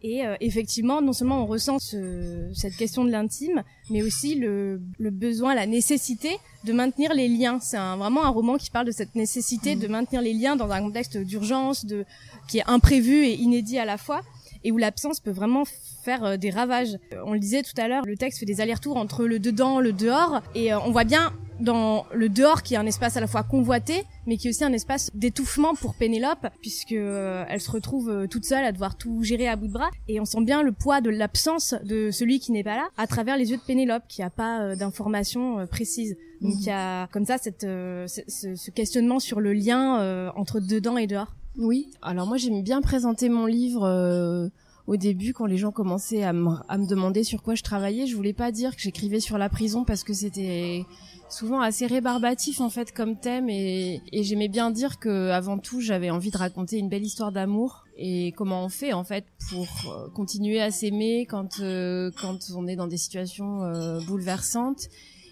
Et 0.02 0.24
euh, 0.24 0.36
effectivement, 0.40 1.02
non 1.02 1.14
seulement 1.14 1.42
on 1.42 1.46
ressent 1.48 1.80
ce, 1.80 2.52
cette 2.54 2.76
question 2.76 3.04
de 3.06 3.10
l'intime, 3.10 3.64
mais 3.90 4.04
aussi 4.04 4.36
le, 4.36 4.80
le, 5.00 5.10
besoin, 5.10 5.56
la 5.56 5.66
nécessité 5.66 6.38
de 6.64 6.74
maintenir 6.74 7.14
les 7.14 7.28
liens. 7.28 7.60
C'est 7.60 7.78
un, 7.78 7.98
vraiment 7.98 8.24
un 8.24 8.30
roman 8.30 8.58
qui 8.58 8.70
parle 8.70 8.86
de 8.86 8.92
cette 8.92 9.16
nécessité 9.16 9.76
mmh. 9.76 9.80
de 9.80 9.88
maintenir 9.88 10.22
les 10.22 10.34
liens 10.34 10.56
dans 10.56 10.70
un 10.70 10.82
contexte 10.82 11.18
d'urgence, 11.18 11.86
de 11.86 12.06
qui 12.48 12.60
est 12.60 12.68
imprévu 12.68 13.26
et 13.26 13.34
inédit 13.34 13.80
à 13.80 13.86
la 13.86 13.98
fois, 13.98 14.22
et 14.64 14.72
où 14.72 14.78
l'absence 14.78 15.20
peut 15.20 15.32
vraiment 15.32 15.64
faire 16.04 16.24
euh, 16.24 16.38
des 16.38 16.52
ravages. 16.52 17.00
On 17.26 17.34
le 17.34 17.40
disait 17.40 17.64
tout 17.64 17.80
à 17.82 17.88
l'heure, 17.88 18.04
le 18.06 18.16
texte 18.16 18.40
fait 18.40 18.46
des 18.46 18.62
allers-retours 18.62 18.98
entre 18.98 19.26
le 19.26 19.40
dedans, 19.40 19.80
le 19.80 19.92
dehors, 19.92 20.42
et 20.54 20.72
euh, 20.72 20.80
on 20.82 20.92
voit 20.92 21.04
bien 21.06 21.34
dans 21.60 22.06
le 22.14 22.30
dehors 22.30 22.64
qui 22.64 22.74
est 22.74 22.78
un 22.78 22.86
espace 22.86 23.18
à 23.18 23.22
la 23.22 23.28
fois 23.28 23.44
convoité 23.44 24.04
mais 24.28 24.38
qui 24.38 24.48
est 24.48 24.50
aussi 24.50 24.64
un 24.64 24.74
espace 24.74 25.12
d'étouffement 25.14 25.76
pour 25.76 25.96
Pénélope 25.96 26.48
puisque 26.62 26.92
euh, 26.92 27.46
elle 27.48 27.62
se 27.62 27.72
retrouve 27.72 28.10
euh, 28.10 28.28
toute 28.28 28.46
seule 28.46 28.66
à 28.66 28.72
devoir 28.72 28.98
tout 28.98 29.24
gérer 29.24 29.48
à 29.48 29.56
bout 29.56 29.68
de 29.68 29.74
bras. 29.74 29.90
Et 30.08 30.20
on 30.20 30.26
sent 30.26 30.42
bien 30.42 30.64
le 30.64 30.72
poids 30.72 31.02
de 31.02 31.10
l'absence 31.10 31.76
de 31.84 32.12
celui 32.12 32.40
qui 32.40 32.52
n'est 32.52 32.64
pas 32.64 32.76
là 32.76 32.88
à 32.98 33.08
travers 33.08 33.38
les 33.38 33.52
yeux 33.52 33.58
de 33.58 33.62
Pénélope 33.62 34.04
qui 34.08 34.24
a 34.24 34.30
pas 34.30 34.62
euh, 34.62 34.76
d'informations 34.76 35.66
précises. 35.68 36.18
Donc 36.42 36.54
il 36.60 36.66
y 36.66 36.72
a 36.72 37.08
comme 37.08 37.26
ça 37.26 37.38
cette 37.38 37.62
ce, 37.62 38.22
ce, 38.28 38.72
questionnement 38.72 39.20
sur 39.20 39.40
le 39.40 39.54
lien 39.54 40.32
entre 40.36 40.60
dedans 40.60 40.98
et 40.98 41.08
dehors. 41.08 41.34
Oui. 41.58 41.90
Alors 42.02 42.28
moi 42.28 42.38
j'aime 42.38 42.62
bien 42.62 42.82
présenter 42.82 43.30
mon 43.30 43.46
livre 43.46 44.52
au 44.88 44.98
début, 44.98 45.34
quand 45.34 45.46
les 45.46 45.58
gens 45.58 45.72
commençaient 45.72 46.24
à 46.24 46.34
me, 46.34 46.50
à 46.68 46.78
me, 46.78 46.86
demander 46.86 47.24
sur 47.24 47.42
quoi 47.42 47.56
je 47.56 47.64
travaillais, 47.64 48.06
je 48.06 48.16
voulais 48.16 48.34
pas 48.34 48.52
dire 48.52 48.76
que 48.76 48.82
j'écrivais 48.82 49.20
sur 49.20 49.38
la 49.38 49.50
prison 49.50 49.84
parce 49.84 50.04
que 50.04 50.14
c'était 50.14 50.86
souvent 51.30 51.62
assez 51.62 51.88
rébarbatif 51.88 52.62
en 52.62 52.70
fait 52.70 52.92
comme 52.92 53.18
thème 53.18 53.50
et, 53.50 54.02
et 54.12 54.24
j'aimais 54.24 54.48
bien 54.48 54.72
dire 54.72 55.00
que 55.00 55.30
avant 55.30 55.58
tout 55.58 55.82
j'avais 55.82 56.10
envie 56.10 56.32
de 56.32 56.38
raconter 56.38 56.78
une 56.78 56.90
belle 56.90 57.04
histoire 57.04 57.32
d'amour 57.32 57.86
et 57.98 58.34
comment 58.36 58.64
on 58.64 58.70
fait 58.70 58.94
en 58.94 59.04
fait 59.04 59.26
pour 59.50 59.68
euh, 59.88 60.10
continuer 60.10 60.62
à 60.62 60.72
s'aimer 60.72 61.26
quand 61.26 61.60
euh, 61.60 62.12
quand 62.22 62.38
on 62.56 62.68
est 62.68 62.76
dans 62.76 62.88
des 62.88 62.98
situations 62.98 63.64
euh, 63.64 64.00
bouleversantes. 64.02 64.88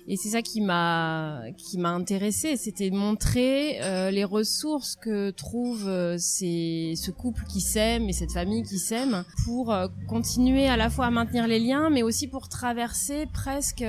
Et 0.05 0.17
c'est 0.17 0.29
ça 0.29 0.41
qui 0.41 0.59
m'a 0.59 1.43
qui 1.57 1.77
m'a 1.77 1.91
intéressé 1.91 2.57
c'était 2.57 2.89
de 2.89 2.95
montrer 2.97 3.79
les 4.11 4.25
ressources 4.25 4.97
que 4.97 5.29
trouve 5.29 5.89
ces 6.17 6.91
ce 6.97 7.09
couple 7.09 7.45
qui 7.45 7.61
s'aime 7.61 8.09
et 8.09 8.11
cette 8.11 8.33
famille 8.33 8.63
qui 8.63 8.79
s'aime 8.79 9.23
pour 9.45 9.73
continuer 10.09 10.67
à 10.67 10.75
la 10.75 10.89
fois 10.89 11.05
à 11.05 11.09
maintenir 11.09 11.47
les 11.47 11.59
liens 11.59 11.89
mais 11.89 12.03
aussi 12.03 12.27
pour 12.27 12.49
traverser 12.49 13.27
presque 13.31 13.85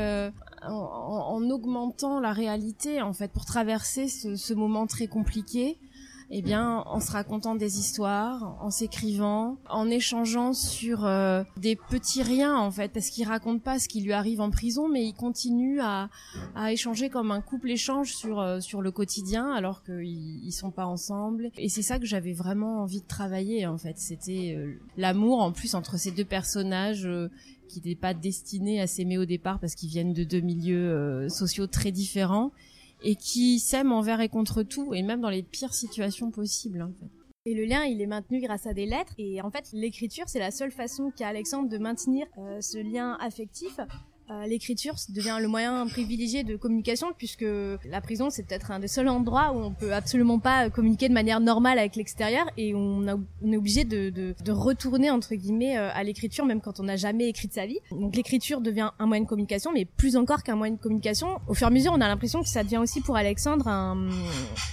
en, 0.68 1.50
augmentant 1.50 2.20
la 2.20 2.32
réalité 2.32 3.02
en 3.02 3.12
fait 3.12 3.30
pour 3.32 3.44
traverser 3.44 4.08
ce, 4.08 4.54
moment 4.54 4.86
très 4.86 5.06
compliqué 5.06 5.78
eh 6.36 6.42
bien, 6.42 6.82
en 6.86 6.98
se 6.98 7.12
racontant 7.12 7.54
des 7.54 7.78
histoires, 7.78 8.56
en 8.60 8.68
s'écrivant, 8.68 9.56
en 9.70 9.88
échangeant 9.88 10.52
sur 10.52 11.06
euh, 11.06 11.44
des 11.58 11.76
petits 11.76 12.24
riens 12.24 12.56
en 12.56 12.72
fait, 12.72 12.88
parce 12.92 13.10
qu'il 13.10 13.28
raconte 13.28 13.62
pas 13.62 13.78
ce 13.78 13.88
qui 13.88 14.00
lui 14.00 14.12
arrive 14.12 14.40
en 14.40 14.50
prison, 14.50 14.88
mais 14.88 15.04
il 15.04 15.14
continue 15.14 15.80
à, 15.80 16.10
à 16.56 16.72
échanger 16.72 17.08
comme 17.08 17.30
un 17.30 17.40
couple 17.40 17.70
échange 17.70 18.16
sur 18.16 18.40
euh, 18.40 18.58
sur 18.58 18.82
le 18.82 18.90
quotidien, 18.90 19.52
alors 19.52 19.84
qu'ils 19.84 20.44
ils 20.44 20.50
sont 20.50 20.72
pas 20.72 20.86
ensemble. 20.86 21.52
Et 21.56 21.68
c'est 21.68 21.82
ça 21.82 22.00
que 22.00 22.06
j'avais 22.06 22.32
vraiment 22.32 22.82
envie 22.82 23.00
de 23.00 23.06
travailler 23.06 23.68
en 23.68 23.78
fait. 23.78 23.96
C'était 23.98 24.56
euh, 24.58 24.74
l'amour 24.96 25.40
en 25.40 25.52
plus 25.52 25.76
entre 25.76 26.00
ces 26.00 26.10
deux 26.10 26.24
personnages 26.24 27.08
qui 27.68 27.78
n'étaient 27.78 27.94
pas 27.94 28.12
destinés 28.12 28.80
à 28.80 28.88
s'aimer 28.88 29.18
au 29.18 29.24
départ 29.24 29.60
parce 29.60 29.76
qu'ils 29.76 29.88
viennent 29.88 30.12
de 30.12 30.24
deux 30.24 30.40
milieux 30.40 31.28
sociaux 31.28 31.68
très 31.68 31.92
différents 31.92 32.50
et 33.04 33.16
qui 33.16 33.60
s'aiment 33.60 33.92
envers 33.92 34.20
et 34.20 34.28
contre 34.28 34.62
tout, 34.62 34.94
et 34.94 35.02
même 35.02 35.20
dans 35.20 35.30
les 35.30 35.42
pires 35.42 35.74
situations 35.74 36.30
possibles. 36.30 36.88
Et 37.46 37.54
le 37.54 37.66
lien, 37.66 37.84
il 37.84 38.00
est 38.00 38.06
maintenu 38.06 38.40
grâce 38.40 38.66
à 38.66 38.72
des 38.72 38.86
lettres. 38.86 39.12
Et 39.18 39.42
en 39.42 39.50
fait, 39.50 39.68
l'écriture, 39.74 40.24
c'est 40.26 40.38
la 40.38 40.50
seule 40.50 40.72
façon 40.72 41.12
qu'a 41.14 41.28
Alexandre 41.28 41.68
de 41.68 41.76
maintenir 41.76 42.26
euh, 42.38 42.62
ce 42.62 42.78
lien 42.78 43.18
affectif 43.20 43.78
euh, 44.30 44.46
l'écriture 44.46 44.94
devient 45.10 45.36
le 45.38 45.48
moyen 45.48 45.86
privilégié 45.86 46.44
de 46.44 46.56
communication 46.56 47.08
puisque 47.16 47.44
la 47.84 48.00
prison 48.00 48.30
c'est 48.30 48.42
peut-être 48.42 48.70
un 48.70 48.78
des 48.78 48.88
seuls 48.88 49.08
endroits 49.08 49.52
où 49.52 49.58
on 49.58 49.72
peut 49.72 49.92
absolument 49.92 50.38
pas 50.38 50.70
communiquer 50.70 51.10
de 51.10 51.14
manière 51.14 51.40
normale 51.40 51.78
avec 51.78 51.94
l'extérieur 51.94 52.46
et 52.56 52.74
on, 52.74 53.06
est 53.06 53.56
obligé 53.56 53.84
de, 53.84 54.08
de, 54.08 54.34
de, 54.42 54.52
retourner 54.52 55.10
entre 55.10 55.34
guillemets 55.34 55.76
euh, 55.76 55.90
à 55.92 56.02
l'écriture 56.04 56.46
même 56.46 56.62
quand 56.62 56.80
on 56.80 56.84
n'a 56.84 56.96
jamais 56.96 57.28
écrit 57.28 57.48
de 57.48 57.52
sa 57.52 57.66
vie. 57.66 57.80
Donc 57.90 58.16
l'écriture 58.16 58.62
devient 58.62 58.90
un 58.98 59.06
moyen 59.06 59.24
de 59.24 59.28
communication 59.28 59.72
mais 59.72 59.84
plus 59.84 60.16
encore 60.16 60.42
qu'un 60.42 60.56
moyen 60.56 60.74
de 60.74 60.80
communication. 60.80 61.38
Au 61.46 61.52
fur 61.52 61.66
et 61.66 61.68
à 61.68 61.70
mesure 61.70 61.92
on 61.94 62.00
a 62.00 62.08
l'impression 62.08 62.42
que 62.42 62.48
ça 62.48 62.64
devient 62.64 62.78
aussi 62.78 63.02
pour 63.02 63.16
Alexandre 63.16 63.68
un, 63.68 64.08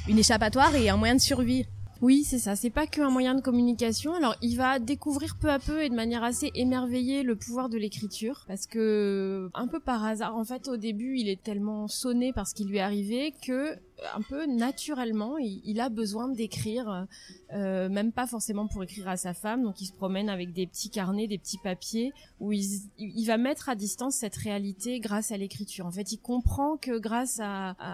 une 0.08 0.18
échappatoire 0.18 0.74
et 0.76 0.90
un 0.90 0.96
moyen 0.96 1.16
de 1.16 1.22
survie. 1.22 1.66
Oui, 2.02 2.24
c'est 2.24 2.40
ça. 2.40 2.56
C'est 2.56 2.72
pas 2.72 2.88
qu'un 2.88 3.12
moyen 3.12 3.36
de 3.36 3.42
communication. 3.42 4.16
Alors, 4.16 4.36
il 4.42 4.58
va 4.58 4.80
découvrir 4.80 5.38
peu 5.38 5.52
à 5.52 5.60
peu 5.60 5.84
et 5.84 5.90
de 5.90 5.94
manière 5.94 6.24
assez 6.24 6.52
émerveillée 6.56 7.22
le 7.22 7.36
pouvoir 7.36 7.70
de 7.70 7.78
l'écriture, 7.78 8.44
parce 8.48 8.66
que 8.66 9.52
un 9.54 9.68
peu 9.68 9.80
par 9.80 10.04
hasard, 10.04 10.36
en 10.36 10.44
fait, 10.44 10.68
au 10.68 10.78
début, 10.78 11.18
il 11.20 11.30
est 11.30 11.44
tellement 11.44 11.88
sonné 11.88 12.34
par 12.34 12.48
ce 12.48 12.56
qui 12.56 12.66
lui 12.66 12.78
est 12.78 12.82
arrivé 12.82 13.36
que 13.46 13.78
un 14.16 14.22
peu 14.22 14.48
naturellement, 14.48 15.38
il, 15.38 15.80
a 15.80 15.90
besoin 15.90 16.28
d'écrire, 16.28 17.06
euh, 17.54 17.88
même 17.88 18.12
pas 18.12 18.26
forcément 18.26 18.68
pour 18.68 18.82
écrire 18.82 19.08
à 19.08 19.16
sa 19.16 19.36
femme. 19.36 19.62
Donc, 19.62 19.80
il 19.80 19.86
se 19.86 19.94
promène 19.94 20.28
avec 20.28 20.54
des 20.54 20.66
petits 20.66 20.90
carnets, 20.90 21.28
des 21.28 21.38
petits 21.38 21.60
papiers, 21.60 22.12
où 22.40 22.52
il, 22.52 23.26
va 23.28 23.38
mettre 23.38 23.70
à 23.70 23.76
distance 23.76 24.16
cette 24.16 24.38
réalité 24.38 25.00
grâce 25.00 25.32
à 25.32 25.38
l'écriture. 25.38 25.86
En 25.86 25.92
fait, 25.92 26.12
il 26.12 26.18
comprend 26.18 26.78
que 26.78 26.98
grâce 26.98 27.40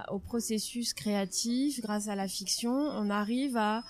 au 0.10 0.20
processus 0.20 0.94
créatif, 0.94 1.82
grâce 1.82 2.08
à 2.08 2.16
la 2.16 2.30
fiction, 2.30 2.72
on 2.72 3.10
arrive 3.10 3.58
à 3.58 3.84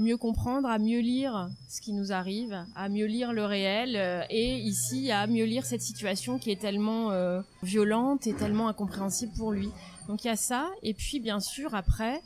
mieux 0.00 0.16
comprendre, 0.16 0.68
à 0.68 0.78
mieux 0.78 1.00
lire 1.00 1.48
ce 1.68 1.80
qui 1.80 1.92
nous 1.92 2.12
arrive, 2.12 2.64
à 2.74 2.88
mieux 2.88 3.06
lire 3.06 3.32
le 3.32 3.44
réel 3.44 3.96
euh, 3.96 4.22
et 4.30 4.56
ici 4.56 5.10
à 5.10 5.26
mieux 5.26 5.44
lire 5.44 5.64
cette 5.64 5.82
situation 5.82 6.38
qui 6.38 6.50
est 6.50 6.60
tellement 6.60 7.12
euh, 7.12 7.40
violente 7.62 8.26
et 8.26 8.34
tellement 8.34 8.68
incompréhensible 8.68 9.32
pour 9.36 9.52
lui. 9.52 9.68
Donc 10.08 10.24
il 10.24 10.28
y 10.28 10.30
a 10.30 10.36
ça 10.36 10.68
et 10.82 10.94
puis 10.94 11.20
bien 11.20 11.40
sûr 11.40 11.74
après 11.74 12.20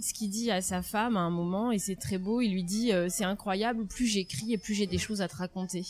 ce 0.00 0.14
qu'il 0.14 0.30
dit 0.30 0.50
à 0.50 0.60
sa 0.60 0.82
femme 0.82 1.16
à 1.16 1.20
un 1.20 1.30
moment 1.30 1.72
et 1.72 1.78
c'est 1.78 1.96
très 1.96 2.18
beau, 2.18 2.40
il 2.40 2.52
lui 2.52 2.64
dit 2.64 2.92
euh, 2.92 3.08
c'est 3.08 3.24
incroyable, 3.24 3.86
plus 3.86 4.06
j'écris 4.06 4.52
et 4.52 4.58
plus 4.58 4.74
j'ai 4.74 4.86
des 4.86 4.98
choses 4.98 5.22
à 5.22 5.28
te 5.28 5.36
raconter. 5.36 5.84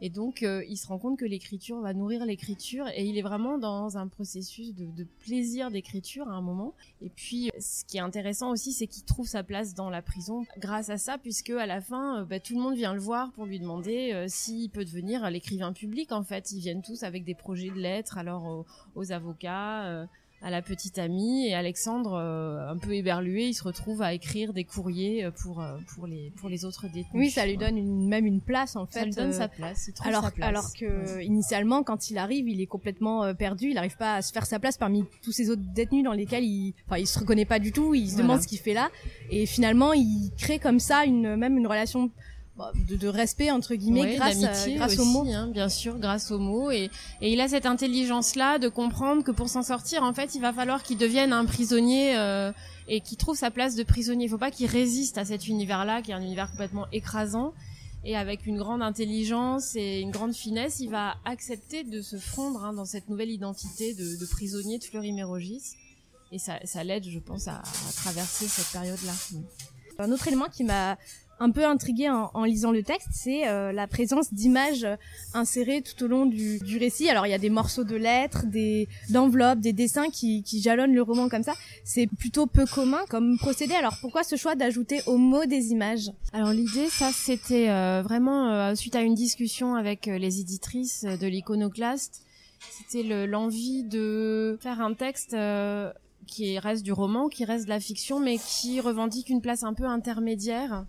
Et 0.00 0.10
donc, 0.10 0.42
euh, 0.42 0.64
il 0.68 0.76
se 0.76 0.86
rend 0.86 0.98
compte 0.98 1.18
que 1.18 1.24
l'écriture 1.24 1.80
va 1.80 1.94
nourrir 1.94 2.24
l'écriture 2.24 2.86
et 2.94 3.04
il 3.04 3.18
est 3.18 3.22
vraiment 3.22 3.58
dans 3.58 3.96
un 3.96 4.08
processus 4.08 4.74
de, 4.74 5.04
plaisir 5.20 5.70
d'écriture 5.70 6.28
à 6.28 6.32
un 6.32 6.40
moment. 6.40 6.74
Et 7.00 7.08
puis, 7.08 7.50
ce 7.58 7.84
qui 7.84 7.98
est 7.98 8.00
intéressant 8.00 8.50
aussi, 8.50 8.72
c'est 8.72 8.86
qu'il 8.86 9.04
trouve 9.04 9.26
sa 9.26 9.42
place 9.42 9.74
dans 9.74 9.90
la 9.90 10.02
prison 10.02 10.44
grâce 10.58 10.90
à 10.90 10.98
ça, 10.98 11.18
puisque 11.18 11.50
à 11.50 11.66
la 11.66 11.80
fin, 11.80 12.20
euh, 12.20 12.24
bah, 12.24 12.40
tout 12.40 12.54
le 12.54 12.60
monde 12.60 12.74
vient 12.74 12.94
le 12.94 13.00
voir 13.00 13.32
pour 13.32 13.46
lui 13.46 13.60
demander 13.60 14.12
euh, 14.12 14.26
s'il 14.28 14.70
peut 14.70 14.84
devenir 14.84 15.30
l'écrivain 15.30 15.72
public. 15.72 16.12
En 16.12 16.24
fait, 16.24 16.50
ils 16.52 16.60
viennent 16.60 16.82
tous 16.82 17.02
avec 17.02 17.24
des 17.24 17.34
projets 17.34 17.70
de 17.70 17.78
lettres, 17.78 18.18
alors 18.18 18.64
aux 18.94 19.12
avocats 19.12 20.06
à 20.42 20.50
la 20.50 20.60
petite 20.60 20.98
amie 20.98 21.46
et 21.46 21.54
Alexandre 21.54 22.14
euh, 22.14 22.68
un 22.68 22.76
peu 22.76 22.94
éberlué 22.94 23.46
il 23.46 23.54
se 23.54 23.62
retrouve 23.62 24.02
à 24.02 24.12
écrire 24.12 24.52
des 24.52 24.64
courriers 24.64 25.24
euh, 25.24 25.30
pour 25.30 25.60
euh, 25.60 25.76
pour 25.94 26.06
les 26.06 26.32
pour 26.36 26.48
les 26.48 26.64
autres 26.64 26.86
détenus. 26.88 27.14
Oui 27.14 27.30
ça 27.30 27.46
lui 27.46 27.56
donne 27.56 27.78
une, 27.78 28.08
même 28.08 28.26
une 28.26 28.40
place 28.40 28.74
en 28.74 28.86
fait 28.86 29.00
ça 29.00 29.04
lui 29.04 29.12
donne 29.12 29.32
sa 29.32 29.48
place 29.48 29.86
il 29.88 29.94
trouve 29.94 30.08
alors 30.08 30.24
sa 30.24 30.30
place. 30.32 30.48
alors 30.48 30.72
que 30.72 31.22
initialement 31.22 31.84
quand 31.84 32.10
il 32.10 32.18
arrive 32.18 32.48
il 32.48 32.60
est 32.60 32.66
complètement 32.66 33.34
perdu 33.34 33.68
il 33.68 33.74
n'arrive 33.74 33.96
pas 33.96 34.16
à 34.16 34.22
se 34.22 34.32
faire 34.32 34.46
sa 34.46 34.58
place 34.58 34.76
parmi 34.76 35.04
tous 35.22 35.32
ces 35.32 35.48
autres 35.48 35.62
détenus 35.74 36.04
dans 36.04 36.12
lesquels 36.12 36.44
il 36.44 36.74
enfin 36.86 36.98
il 36.98 37.06
se 37.06 37.18
reconnaît 37.18 37.44
pas 37.44 37.60
du 37.60 37.72
tout 37.72 37.94
il 37.94 38.10
se 38.10 38.16
demande 38.16 38.42
ce 38.42 38.48
qu'il 38.48 38.58
fait 38.58 38.74
là. 38.74 38.90
Et 39.30 39.46
finalement 39.46 39.92
il 39.92 40.32
crée 40.36 40.58
comme 40.58 40.80
ça 40.80 41.04
une 41.04 41.36
même 41.36 41.56
une 41.56 41.66
relation 41.66 42.10
de, 42.88 42.96
de, 42.96 43.08
respect 43.08 43.50
entre 43.50 43.74
guillemets 43.74 44.16
grâce, 44.16 44.42
euh, 44.42 44.74
grâce 44.76 44.98
aux 44.98 45.04
mots. 45.04 45.26
hein, 45.32 45.46
bien 45.48 45.68
sûr 45.68 45.98
grâce 45.98 46.30
aux 46.30 46.38
mots. 46.38 46.70
Et, 46.70 46.90
et 47.20 47.32
il 47.32 47.40
a 47.40 47.48
cette 47.48 47.66
intelligence 47.66 48.34
là 48.34 48.58
de 48.58 48.68
comprendre 48.68 49.24
que 49.24 49.30
pour 49.30 49.48
s'en 49.48 49.62
sortir 49.62 50.02
en 50.02 50.12
fait 50.12 50.34
il 50.34 50.40
va 50.40 50.52
falloir 50.52 50.82
qu'il 50.82 50.98
devienne 50.98 51.32
un 51.32 51.44
prisonnier 51.44 52.16
euh, 52.16 52.52
et 52.88 53.00
qu'il 53.00 53.16
trouve 53.16 53.36
sa 53.36 53.50
place 53.50 53.74
de 53.74 53.82
prisonnier. 53.82 54.26
Il 54.26 54.28
faut 54.28 54.38
pas 54.38 54.50
qu'il 54.50 54.66
résiste 54.66 55.16
à 55.18 55.24
cet 55.24 55.48
univers 55.48 55.84
là 55.84 56.02
qui 56.02 56.10
est 56.10 56.14
un 56.14 56.20
univers 56.22 56.50
complètement 56.50 56.86
écrasant. 56.92 57.52
Et 58.04 58.16
avec 58.16 58.46
une 58.46 58.58
grande 58.58 58.82
intelligence 58.82 59.76
et 59.76 60.00
une 60.00 60.10
grande 60.10 60.34
finesse 60.34 60.80
il 60.80 60.90
va 60.90 61.14
accepter 61.24 61.84
de 61.84 62.02
se 62.02 62.16
fondre 62.16 62.64
hein, 62.64 62.72
dans 62.72 62.84
cette 62.84 63.08
nouvelle 63.08 63.30
identité 63.30 63.94
de, 63.94 64.16
de 64.20 64.26
prisonnier 64.26 64.78
de 64.78 64.84
Fleury-Mérogis. 64.84 65.62
Et 66.32 66.38
ça, 66.38 66.58
ça 66.64 66.82
l'aide 66.84 67.04
je 67.08 67.18
pense 67.18 67.48
à, 67.48 67.56
à 67.58 67.92
traverser 67.94 68.46
cette 68.48 68.72
période 68.72 68.98
là 69.06 69.12
un 69.98 70.10
autre 70.10 70.26
élément 70.26 70.48
qui 70.50 70.64
m'a 70.64 70.98
un 71.42 71.50
peu 71.50 71.64
intrigué 71.64 72.08
en, 72.08 72.44
lisant 72.44 72.70
le 72.70 72.84
texte, 72.84 73.08
c'est 73.12 73.48
euh, 73.48 73.72
la 73.72 73.88
présence 73.88 74.32
d'images 74.32 74.86
insérées 75.34 75.82
tout 75.82 76.04
au 76.04 76.06
long 76.06 76.24
du, 76.24 76.60
récit. 76.78 77.08
Alors 77.08 77.26
il 77.26 77.30
y 77.30 77.34
a 77.34 77.38
des 77.38 77.50
morceaux 77.50 77.82
de 77.82 77.96
lettres, 77.96 78.46
des 78.46 78.88
d'enveloppes, 79.10 79.58
des 79.58 79.72
dessins 79.72 80.08
qui, 80.08 80.44
jalonnent 80.62 80.94
le 80.94 81.02
roman 81.02 81.28
comme 81.28 81.42
ça. 81.42 81.54
C'est 81.84 82.06
plutôt 82.06 82.46
peu 82.46 82.64
commun 82.64 83.00
comme 83.08 83.38
procédé. 83.38 83.74
Alors 83.74 83.96
pourquoi 84.00 84.22
ce 84.22 84.36
choix 84.36 84.54
d'ajouter 84.54 85.00
au 85.06 85.16
mot 85.16 85.44
des 85.44 85.72
images? 85.72 86.12
Alors 86.32 86.52
l'idée, 86.52 86.88
ça 86.88 87.10
c'était 87.12 87.68
euh, 87.70 88.02
vraiment 88.02 88.52
euh, 88.52 88.74
suite 88.76 88.94
à 88.94 89.00
une 89.00 89.16
discussion 89.16 89.74
avec 89.74 90.06
les 90.06 90.40
éditrices 90.40 91.04
de 91.04 91.26
l'iconoclaste. 91.26 92.22
C'était 92.70 93.26
l'envie 93.26 93.82
de 93.82 94.56
faire 94.60 94.80
un 94.80 94.94
texte 94.94 95.36
qui 96.28 96.58
reste 96.60 96.84
du 96.84 96.92
roman, 96.92 97.28
qui 97.28 97.44
reste 97.44 97.64
de 97.64 97.70
la 97.70 97.80
fiction, 97.80 98.20
mais 98.20 98.38
qui 98.38 98.80
revendique 98.80 99.28
une 99.28 99.40
place 99.40 99.64
un 99.64 99.74
peu 99.74 99.86
intermédiaire 99.86 100.84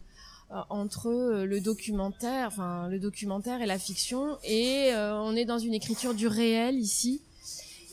entre 0.70 1.08
euh, 1.08 1.46
le 1.46 1.60
documentaire, 1.60 2.48
enfin 2.48 2.88
le 2.90 3.00
documentaire 3.00 3.62
et 3.62 3.66
la 3.66 3.80
fiction, 3.80 4.38
et 4.44 4.92
euh, 4.94 5.16
on 5.16 5.36
est 5.36 5.46
dans 5.46 5.60
une 5.60 5.74
écriture 5.74 6.14
du 6.14 6.28
réel 6.28 6.76
ici. 6.76 7.22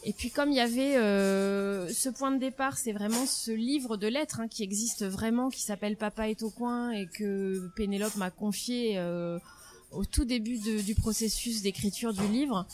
Et 0.04 0.12
puis 0.12 0.30
comme 0.30 0.50
il 0.50 0.56
y 0.56 0.60
avait 0.60 0.94
ce 0.94 2.08
point 2.08 2.30
de 2.30 2.38
départ, 2.38 2.78
c'est 2.78 2.92
vraiment 2.92 3.26
ce 3.26 3.50
livre 3.50 3.98
de 3.98 4.06
lettres 4.06 4.40
hein, 4.40 4.48
qui 4.48 4.62
existe 4.62 5.04
vraiment, 5.04 5.50
qui 5.50 5.60
s'appelle 5.60 5.96
Papa 5.96 6.30
est 6.30 6.42
au 6.42 6.48
coin 6.48 6.90
et 6.90 7.06
que 7.06 7.70
Pénélope 7.76 8.16
m'a 8.16 8.30
confié 8.30 8.98
au 9.92 10.06
tout 10.06 10.24
début 10.24 10.56
du 10.56 10.94
processus 10.94 11.60
d'écriture 11.60 12.14
du 12.14 12.26
livre. 12.28 12.66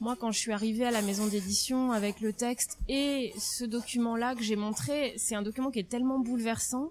Moi, 0.00 0.16
quand 0.18 0.32
je 0.32 0.40
suis 0.40 0.50
arrivée 0.50 0.84
à 0.84 0.90
la 0.90 1.02
maison 1.02 1.28
d'édition 1.28 1.92
avec 1.92 2.20
le 2.20 2.32
texte 2.32 2.78
et 2.88 3.32
ce 3.38 3.64
document-là 3.64 4.34
que 4.34 4.42
j'ai 4.42 4.56
montré, 4.56 5.14
c'est 5.16 5.36
un 5.36 5.42
document 5.42 5.70
qui 5.70 5.78
est 5.78 5.88
tellement 5.88 6.18
bouleversant 6.18 6.90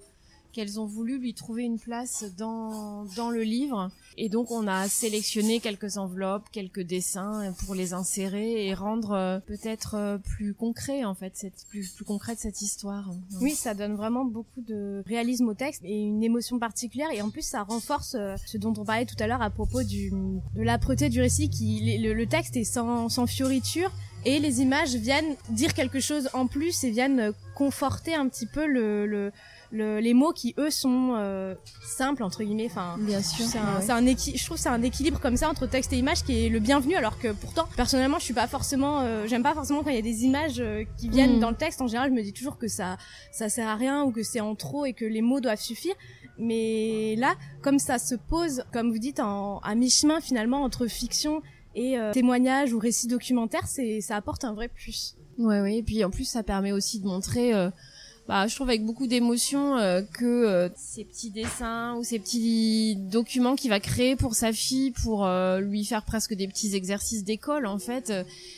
qu'elles 0.52 0.80
ont 0.80 0.86
voulu 0.86 1.18
lui 1.18 1.34
trouver 1.34 1.64
une 1.64 1.80
place 1.80 2.26
dans, 2.38 3.06
dans 3.16 3.30
le 3.30 3.42
livre. 3.42 3.90
Et 4.18 4.30
donc 4.30 4.52
on 4.52 4.68
a 4.68 4.88
sélectionné 4.88 5.60
quelques 5.60 5.98
enveloppes, 5.98 6.46
quelques 6.52 6.82
dessins 6.82 7.54
pour 7.66 7.76
les 7.76 7.94
insérer 7.94 8.68
et 8.68 8.74
rendre 8.74 9.12
euh, 9.12 9.40
peut-être 9.40 9.96
euh, 9.96 10.18
plus 10.18 10.54
concret 10.54 11.06
en 11.06 11.16
fait, 11.16 11.32
cette, 11.36 11.66
plus, 11.70 11.90
plus 11.92 12.06
concrète 12.06 12.40
cette 12.40 12.62
histoire. 12.62 13.12
Oui, 13.40 13.52
ça 13.52 13.74
donne 13.74 13.96
vraiment 13.96 14.26
beaucoup 14.26 14.62
de 14.62 15.04
réalisme 15.06 15.48
au 15.48 15.54
texte 15.54 15.82
et 15.84 16.02
une 16.02 16.24
émotion 16.24 16.60
particulière 16.60 17.10
et 17.14 17.22
en 17.22 17.30
plus 17.30 17.44
ça 17.44 17.64
renforce 17.64 18.16
euh, 18.16 18.36
ce 18.46 18.58
dont 18.58 18.74
on 18.78 18.84
parlait 18.84 19.06
tout 19.06 19.16
à 19.20 19.28
l'heure 19.28 19.42
à 19.42 19.50
propos 19.50 19.84
du, 19.84 20.12
de 20.12 20.62
l'âpreté 20.62 21.10
du 21.10 21.22
récit 21.22 21.50
qui 21.50 21.98
le, 22.00 22.14
le 22.14 22.26
texte 22.28 22.58
est 22.58 22.64
sans, 22.64 23.10
sans 23.10 23.28
fioriture 23.28 23.92
et 24.26 24.40
les 24.40 24.62
images 24.62 24.96
viennent 24.96 25.36
dire 25.50 25.74
quelque 25.74 26.00
chose 26.00 26.30
en 26.34 26.48
plus 26.48 26.84
et 26.84 26.92
viennent 26.92 27.34
conforter 27.56 28.14
un 28.14 28.28
petit 28.28 28.46
peu 28.46 28.68
le, 28.68 29.06
le 29.06 29.32
le, 29.72 30.00
les 30.00 30.14
mots 30.14 30.34
qui 30.34 30.54
eux 30.58 30.70
sont 30.70 31.14
euh, 31.16 31.56
simples 31.84 32.24
entre 32.24 32.44
guillemets 32.44 32.68
enfin 32.70 32.98
bien 33.00 33.22
sûr. 33.22 33.46
c'est 33.46 33.58
un, 33.58 33.98
un 33.98 34.06
je 34.06 34.46
trouve 34.46 34.58
c'est 34.58 34.70
un 34.70 34.82
équilibre 34.82 35.20
comme 35.20 35.38
ça 35.38 35.50
entre 35.50 35.66
texte 35.66 35.94
et 35.94 35.98
image 35.98 36.24
qui 36.24 36.46
est 36.46 36.50
le 36.50 36.60
bienvenu 36.60 36.96
alors 36.96 37.18
que 37.18 37.30
pourtant 37.32 37.68
personnellement 37.76 38.20
je 38.20 38.26
suis 38.26 38.34
pas 38.34 38.48
forcément 38.48 39.00
euh, 39.00 39.28
j'aime 39.28 39.44
pas 39.44 39.54
forcément 39.54 39.84
quand 39.84 39.90
il 39.90 39.96
y 39.96 40.00
a 40.00 40.04
des 40.04 40.26
images 40.26 40.60
euh, 40.60 40.84
qui 40.98 41.10
viennent 41.10 41.38
mm. 41.38 41.40
dans 41.40 41.50
le 41.50 41.56
texte. 41.56 41.82
En 41.82 41.88
général 41.88 42.10
je 42.10 42.16
me 42.16 42.22
dis 42.22 42.34
toujours 42.34 42.58
que 42.58 42.68
ça 42.68 42.98
ça 43.32 43.50
sert 43.50 43.68
à 43.68 43.76
rien 43.76 44.04
ou 44.04 44.12
que 44.12 44.24
c'est 44.24 44.42
en 44.42 44.56
trop 44.56 44.86
et 44.86 44.94
que 44.94 45.06
les 45.06 45.22
mots 45.22 45.40
doivent 45.40 45.62
suffire. 45.62 45.96
Mais 46.38 47.16
là 47.18 47.36
comme 47.62 47.80
ça 47.80 47.98
se 47.98 48.16
pose 48.16 48.64
comme 48.74 48.92
vous 48.92 49.00
dites 49.00 49.20
en, 49.20 49.60
à 49.60 49.76
mi-chemin 49.76 50.20
finalement 50.20 50.64
entre 50.64 50.88
fiction 50.88 51.42
et 51.76 51.98
euh, 51.98 52.12
témoignage 52.12 52.74
ou 52.74 52.80
récit 52.80 53.08
documentaire 53.08 53.68
c'est 53.68 54.02
ça 54.02 54.18
apporte 54.18 54.44
un 54.44 54.54
vrai 54.54 54.68
plus. 54.68 55.16
Ouais 55.38 55.62
oui 55.62 55.78
et 55.78 55.84
puis 55.84 56.04
en 56.04 56.10
plus 56.10 56.26
ça 56.26 56.44
permet 56.44 56.74
aussi 56.74 57.00
de 57.00 57.08
montrer 57.08 57.54
bah, 58.28 58.48
je 58.48 58.56
trouve 58.56 58.70
avec 58.70 58.86
beaucoup 58.86 59.08
d'émotion 59.08 59.78
euh, 59.78 60.02
que 60.14 60.26
euh, 60.26 60.70
ces 60.76 61.04
petits 61.04 61.32
dessins 61.32 61.96
ou 61.96 62.04
ces 62.04 62.20
petits 62.20 62.96
documents 62.96 63.56
qu'il 63.56 63.72
va 63.72 63.80
créer 63.80 64.16
pour 64.16 64.36
sa 64.36 64.54
fille, 64.54 64.92
pour 64.92 65.26
euh, 65.26 65.60
lui 65.60 65.84
faire 65.84 66.06
presque 66.06 66.36
des 66.36 66.48
petits 66.48 66.76
exercices 66.76 67.24
d'école, 67.24 67.66
en 67.66 67.80
fait, 67.80 68.14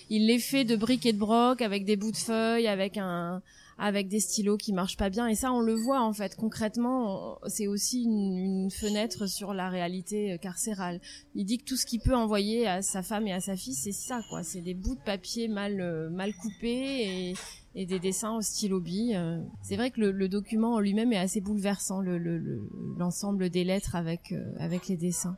il 0.09 0.27
les 0.27 0.39
fait 0.39 0.65
de 0.65 0.75
briques 0.75 1.05
et 1.05 1.13
de 1.13 1.17
broc 1.17 1.61
avec 1.61 1.85
des 1.85 1.95
bouts 1.95 2.11
de 2.11 2.17
feuilles, 2.17 2.67
avec 2.67 2.97
un 2.97 3.41
avec 3.79 4.07
des 4.07 4.19
stylos 4.19 4.57
qui 4.57 4.71
marchent 4.71 4.97
pas 4.97 5.09
bien. 5.09 5.27
Et 5.27 5.33
ça 5.33 5.51
on 5.51 5.59
le 5.59 5.73
voit 5.73 6.01
en 6.01 6.13
fait. 6.13 6.35
Concrètement 6.35 7.39
c'est 7.47 7.65
aussi 7.65 8.03
une, 8.03 8.37
une, 8.37 8.71
fenêtre 8.71 9.25
sur 9.27 9.53
la 9.53 9.69
réalité 9.69 10.37
carcérale. 10.39 11.01
Il 11.33 11.45
dit 11.45 11.57
que 11.57 11.63
tout 11.63 11.77
ce 11.77 11.87
qu'il 11.87 11.99
peut 11.99 12.15
envoyer 12.15 12.67
à 12.67 12.83
sa 12.83 13.01
femme 13.01 13.25
et 13.27 13.33
à 13.33 13.41
sa 13.41 13.55
fille 13.55 13.73
c'est 13.73 13.91
ça 13.91 14.21
quoi. 14.29 14.43
C'est 14.43 14.61
des 14.61 14.75
bouts 14.75 14.95
de 14.95 15.01
papier 15.01 15.47
mal 15.47 16.09
mal 16.11 16.33
coupés 16.35 17.31
et 17.31 17.33
et 17.75 17.85
des 17.85 17.99
dessins 17.99 18.35
au 18.35 18.41
stylo 18.41 18.79
bille. 18.79 19.15
Euh. 19.15 19.39
C'est 19.61 19.75
vrai 19.75 19.91
que 19.91 20.01
le, 20.01 20.11
le 20.11 20.29
document 20.29 20.73
en 20.73 20.79
lui-même 20.79 21.13
est 21.13 21.17
assez 21.17 21.41
bouleversant, 21.41 22.01
l'ensemble 22.97 23.43
le, 23.43 23.49
des 23.49 23.63
lettres 23.63 23.95
avec, 23.95 24.31
euh, 24.31 24.43
avec 24.59 24.87
les 24.87 24.97
dessins. 24.97 25.37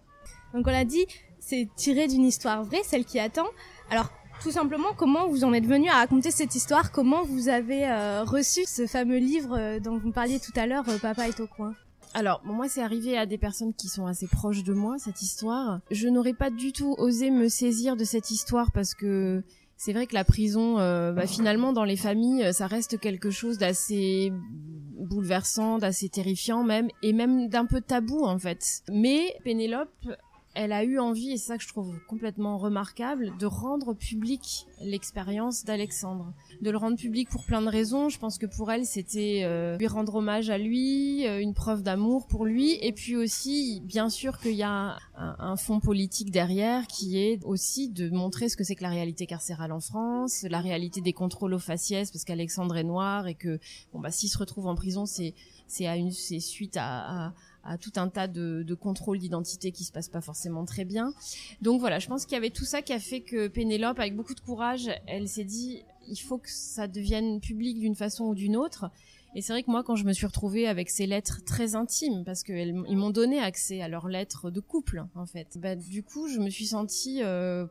Donc 0.54 0.68
on 0.68 0.72
l'a 0.72 0.86
dit, 0.86 1.06
c'est 1.40 1.68
tiré 1.76 2.08
d'une 2.08 2.26
histoire 2.26 2.64
vraie, 2.64 2.84
celle 2.84 3.06
qui 3.06 3.20
attend. 3.20 3.48
Alors 3.90 4.12
tout 4.42 4.52
simplement, 4.52 4.90
comment 4.98 5.28
vous 5.28 5.44
en 5.46 5.54
êtes 5.54 5.66
venu 5.66 5.88
à 5.90 5.96
raconter 5.96 6.30
cette 6.30 6.56
histoire? 6.56 6.92
Comment 6.92 7.24
vous 7.24 7.48
avez 7.48 7.88
euh, 7.90 8.24
reçu 8.26 8.66
ce 8.66 8.86
fameux 8.86 9.18
livre 9.18 9.80
dont 9.80 9.98
vous 9.98 10.08
me 10.10 10.14
parliez 10.14 10.40
tout 10.40 10.52
à 10.56 10.68
l'heure, 10.68 10.84
Papa 11.02 11.30
est 11.30 11.40
au 11.40 11.48
coin? 11.48 11.74
Alors, 12.14 12.42
moi, 12.46 12.70
c'est 12.70 12.82
arrivé 12.82 13.18
à 13.18 13.26
des 13.26 13.38
personnes 13.38 13.74
qui 13.74 13.90
sont 13.90 14.06
assez 14.06 14.26
proches 14.28 14.64
de 14.64 14.74
moi, 14.74 14.96
cette 14.98 15.22
histoire. 15.22 15.82
Je 15.92 16.08
n'aurais 16.08 16.34
pas 16.34 16.50
du 16.50 16.72
tout 16.72 16.96
osé 16.98 17.30
me 17.30 17.50
saisir 17.50 17.98
de 17.98 18.06
cette 18.06 18.32
histoire 18.32 18.72
parce 18.72 18.94
que 18.94 19.44
c'est 19.78 19.94
vrai 19.94 20.08
que 20.08 20.14
la 20.14 20.24
prison, 20.24 20.80
euh, 20.80 21.12
bah, 21.12 21.28
finalement, 21.28 21.74
dans 21.74 21.84
les 21.84 21.98
familles, 21.98 22.46
euh, 22.46 22.52
ça 22.54 22.68
reste 22.68 23.00
quelque 23.00 23.30
chose 23.30 23.58
d'assez 23.58 24.32
bouleversant, 24.98 25.78
d'assez 25.78 26.10
terrifiant 26.10 26.64
même, 26.64 26.88
et 27.04 27.14
même 27.14 27.50
d'un 27.50 27.66
peu 27.66 27.82
tabou 27.82 28.26
en 28.26 28.40
fait. 28.40 28.82
Mais 28.90 29.36
Pénélope, 29.44 29.90
elle 30.56 30.72
a 30.72 30.84
eu 30.84 31.00
envie, 31.00 31.32
et 31.32 31.38
c'est 31.38 31.48
ça 31.48 31.58
que 31.58 31.64
je 31.64 31.68
trouve 31.68 32.00
complètement 32.08 32.58
remarquable, 32.58 33.34
de 33.38 33.46
rendre 33.46 33.94
public 33.94 34.66
l'expérience 34.82 35.66
d'Alexandre. 35.66 36.34
De 36.62 36.72
le 36.72 36.78
rendre 36.78 36.98
public 36.98 37.30
pour 37.30 37.46
plein 37.46 37.62
de 37.62 37.68
raisons. 37.68 38.10
Je 38.10 38.18
pense 38.18 38.38
que 38.38 38.46
pour 38.46 38.72
elle, 38.72 38.86
c'était 38.86 39.42
euh, 39.44 39.78
lui 39.78 39.88
rendre 39.88 40.16
hommage 40.16 40.50
à 40.50 40.58
lui, 40.58 41.28
euh, 41.28 41.42
une 41.42 41.54
preuve 41.54 41.84
d'amour 41.84 42.28
pour 42.28 42.46
lui, 42.46 42.78
et 42.82 42.94
puis 42.94 43.16
aussi, 43.16 43.82
bien 43.84 44.10
sûr, 44.10 44.40
qu'il 44.40 44.54
y 44.54 44.64
a 44.64 44.98
un, 45.18 45.56
fond 45.58 45.80
politique 45.80 46.32
derrière 46.32 46.88
qui 46.88 47.18
est 47.18 47.40
aussi 47.44 47.90
de 47.90 48.10
montrer 48.10 48.50
ce 48.50 48.58
que 48.58 48.64
c'est 48.64 48.76
que 48.76 48.84
la 48.84 48.90
réalité 48.90 49.26
carcérale 49.26 49.72
en 49.72 49.80
France, 49.80 50.46
la 50.50 50.60
réalité 50.60 51.02
des 51.02 51.14
contrôles 51.14 51.54
aux 51.54 51.60
faciès, 51.60 52.12
parce 52.12 52.26
qu'Alexandre 52.26 52.76
est 52.78 52.84
noir 52.84 53.28
et 53.28 53.36
que, 53.36 53.60
bon 53.94 54.00
bah, 54.00 54.12
s'il 54.12 54.30
se 54.30 54.38
retrouve 54.38 54.68
en 54.68 54.76
prison, 54.76 55.06
c'est 55.06 55.34
c'est 55.68 55.88
à 55.88 55.96
une 55.96 56.12
suite 56.12 56.78
à 56.80 57.34
à 57.66 57.78
tout 57.78 57.92
un 57.96 58.10
tas 58.10 58.28
de, 58.28 58.64
de 58.64 58.76
contrôles 58.76 59.20
d'identité 59.20 59.72
qui 59.72 59.84
se 59.84 59.92
passent 59.92 60.10
pas 60.10 60.22
forcément 60.22 60.66
très 60.66 60.86
bien. 60.86 61.14
Donc 61.62 61.80
voilà, 61.80 62.00
je 62.00 62.08
pense 62.08 62.26
qu'il 62.26 62.36
y 62.36 62.38
avait 62.38 62.52
tout 62.52 62.66
ça 62.66 62.82
qui 62.82 62.94
a 62.94 63.00
fait 63.00 63.22
que 63.22 63.48
Pénélope, 63.48 64.00
avec 64.00 64.16
beaucoup 64.16 64.36
de 64.36 64.40
courage, 64.40 64.90
elle 65.08 65.28
s'est 65.28 65.44
dit 65.44 65.84
il 66.08 66.18
faut 66.18 66.38
que 66.38 66.50
ça 66.50 66.88
devienne 66.88 67.40
public 67.40 67.80
d'une 67.80 67.96
façon 67.96 68.26
ou 68.26 68.36
d'une 68.36 68.56
autre. 68.56 68.90
Et 69.36 69.42
c'est 69.42 69.52
vrai 69.52 69.64
que 69.64 69.72
moi, 69.72 69.84
quand 69.84 69.98
je 69.98 70.06
me 70.06 70.14
suis 70.14 70.26
retrouvée 70.26 70.66
avec 70.66 70.90
ces 70.90 71.08
lettres 71.08 71.44
très 71.44 71.76
intimes, 71.76 72.24
parce 72.24 72.42
qu'ils 72.42 72.74
m'ont 72.74 73.10
donné 73.10 73.40
accès 73.40 73.82
à 73.82 73.90
leurs 73.90 74.08
lettres 74.08 74.50
de 74.50 74.62
couple, 74.62 75.04
en 75.14 75.26
fait, 75.26 75.58
bah, 75.58 75.76
du 75.76 76.04
coup, 76.04 76.30
je 76.30 76.40
me 76.40 76.50
suis 76.50 76.68
sentie 76.68 77.22
euh, 77.22 77.66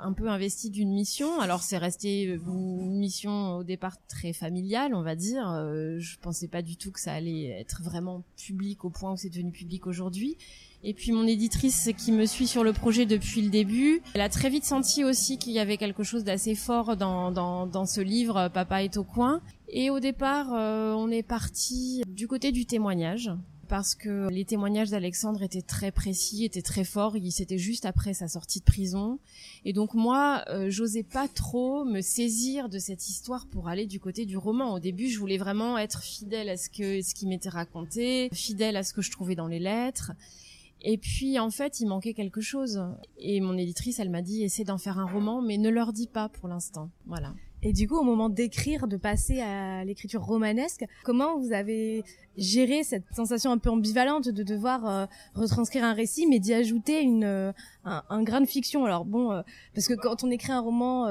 un 0.00 0.12
peu 0.12 0.28
investi 0.28 0.70
d'une 0.70 0.92
mission. 0.92 1.40
Alors 1.40 1.62
c'est 1.62 1.78
resté 1.78 2.24
une 2.24 2.98
mission 2.98 3.56
au 3.56 3.64
départ 3.64 3.96
très 4.06 4.32
familiale, 4.32 4.94
on 4.94 5.02
va 5.02 5.14
dire. 5.14 5.50
Euh, 5.50 5.98
je 5.98 6.16
pensais 6.18 6.48
pas 6.48 6.62
du 6.62 6.76
tout 6.76 6.90
que 6.90 7.00
ça 7.00 7.12
allait 7.12 7.46
être 7.60 7.82
vraiment 7.82 8.22
public 8.36 8.84
au 8.84 8.90
point 8.90 9.12
où 9.12 9.16
c'est 9.16 9.30
devenu 9.30 9.52
public 9.52 9.86
aujourd'hui. 9.86 10.36
Et 10.84 10.94
puis 10.94 11.10
mon 11.10 11.26
éditrice 11.26 11.90
qui 11.96 12.12
me 12.12 12.24
suit 12.24 12.46
sur 12.46 12.62
le 12.62 12.72
projet 12.72 13.04
depuis 13.04 13.42
le 13.42 13.50
début, 13.50 14.00
elle 14.14 14.20
a 14.20 14.28
très 14.28 14.48
vite 14.48 14.64
senti 14.64 15.02
aussi 15.02 15.36
qu'il 15.36 15.52
y 15.52 15.58
avait 15.58 15.76
quelque 15.76 16.04
chose 16.04 16.22
d'assez 16.22 16.54
fort 16.54 16.96
dans, 16.96 17.32
dans, 17.32 17.66
dans, 17.66 17.84
ce 17.84 18.00
livre 18.00 18.48
Papa 18.48 18.84
est 18.84 18.96
au 18.96 19.04
coin. 19.04 19.40
Et 19.68 19.90
au 19.90 19.98
départ, 19.98 20.54
euh, 20.54 20.92
on 20.92 21.10
est 21.10 21.24
parti 21.24 22.02
du 22.06 22.28
côté 22.28 22.52
du 22.52 22.64
témoignage 22.64 23.32
parce 23.68 23.94
que 23.94 24.28
les 24.30 24.44
témoignages 24.44 24.90
d'Alexandre 24.90 25.42
étaient 25.42 25.62
très 25.62 25.92
précis, 25.92 26.44
étaient 26.44 26.62
très 26.62 26.84
forts. 26.84 27.16
Il 27.16 27.30
C'était 27.30 27.58
juste 27.58 27.84
après 27.84 28.14
sa 28.14 28.28
sortie 28.28 28.60
de 28.60 28.64
prison, 28.64 29.18
et 29.64 29.72
donc 29.72 29.94
moi, 29.94 30.44
euh, 30.48 30.70
j'osais 30.70 31.02
pas 31.02 31.28
trop 31.28 31.84
me 31.84 32.00
saisir 32.00 32.68
de 32.68 32.78
cette 32.78 33.08
histoire 33.08 33.46
pour 33.46 33.68
aller 33.68 33.86
du 33.86 34.00
côté 34.00 34.26
du 34.26 34.36
roman. 34.36 34.74
Au 34.74 34.80
début, 34.80 35.08
je 35.08 35.18
voulais 35.18 35.38
vraiment 35.38 35.78
être 35.78 36.02
fidèle 36.02 36.48
à 36.48 36.56
ce 36.56 36.68
ce 36.68 37.14
qui 37.14 37.26
m'était 37.26 37.48
raconté, 37.48 38.28
fidèle 38.32 38.76
à 38.76 38.82
ce 38.82 38.92
que 38.92 39.02
je 39.02 39.10
trouvais 39.10 39.34
dans 39.34 39.46
les 39.46 39.58
lettres. 39.58 40.12
Et 40.82 40.96
puis 40.96 41.38
en 41.38 41.50
fait, 41.50 41.80
il 41.80 41.86
manquait 41.86 42.14
quelque 42.14 42.40
chose. 42.40 42.82
Et 43.18 43.40
mon 43.40 43.56
éditrice, 43.56 43.98
elle 43.98 44.10
m'a 44.10 44.22
dit 44.22 44.42
essaie 44.44 44.64
d'en 44.64 44.78
faire 44.78 44.98
un 44.98 45.06
roman, 45.06 45.42
mais 45.42 45.58
ne 45.58 45.70
leur 45.70 45.92
dis 45.92 46.06
pas 46.06 46.28
pour 46.28 46.48
l'instant. 46.48 46.90
Voilà. 47.06 47.34
Et 47.62 47.72
du 47.72 47.88
coup, 47.88 47.96
au 47.96 48.04
moment 48.04 48.28
d'écrire, 48.28 48.86
de 48.86 48.96
passer 48.96 49.40
à 49.40 49.84
l'écriture 49.84 50.22
romanesque, 50.22 50.84
comment 51.04 51.38
vous 51.38 51.52
avez 51.52 52.04
géré 52.36 52.84
cette 52.84 53.04
sensation 53.14 53.50
un 53.50 53.58
peu 53.58 53.68
ambivalente 53.68 54.28
de 54.28 54.42
devoir 54.44 54.86
euh, 54.86 55.06
retranscrire 55.34 55.84
un 55.84 55.92
récit, 55.92 56.26
mais 56.28 56.38
d'y 56.38 56.54
ajouter 56.54 57.00
une, 57.00 57.24
euh, 57.24 57.52
un, 57.84 58.22
grain 58.22 58.40
de 58.40 58.46
fiction? 58.46 58.84
Alors 58.84 59.04
bon, 59.04 59.32
euh, 59.32 59.42
parce 59.74 59.88
que 59.88 59.94
quand 59.94 60.22
on 60.22 60.30
écrit 60.30 60.52
un 60.52 60.60
roman, 60.60 61.06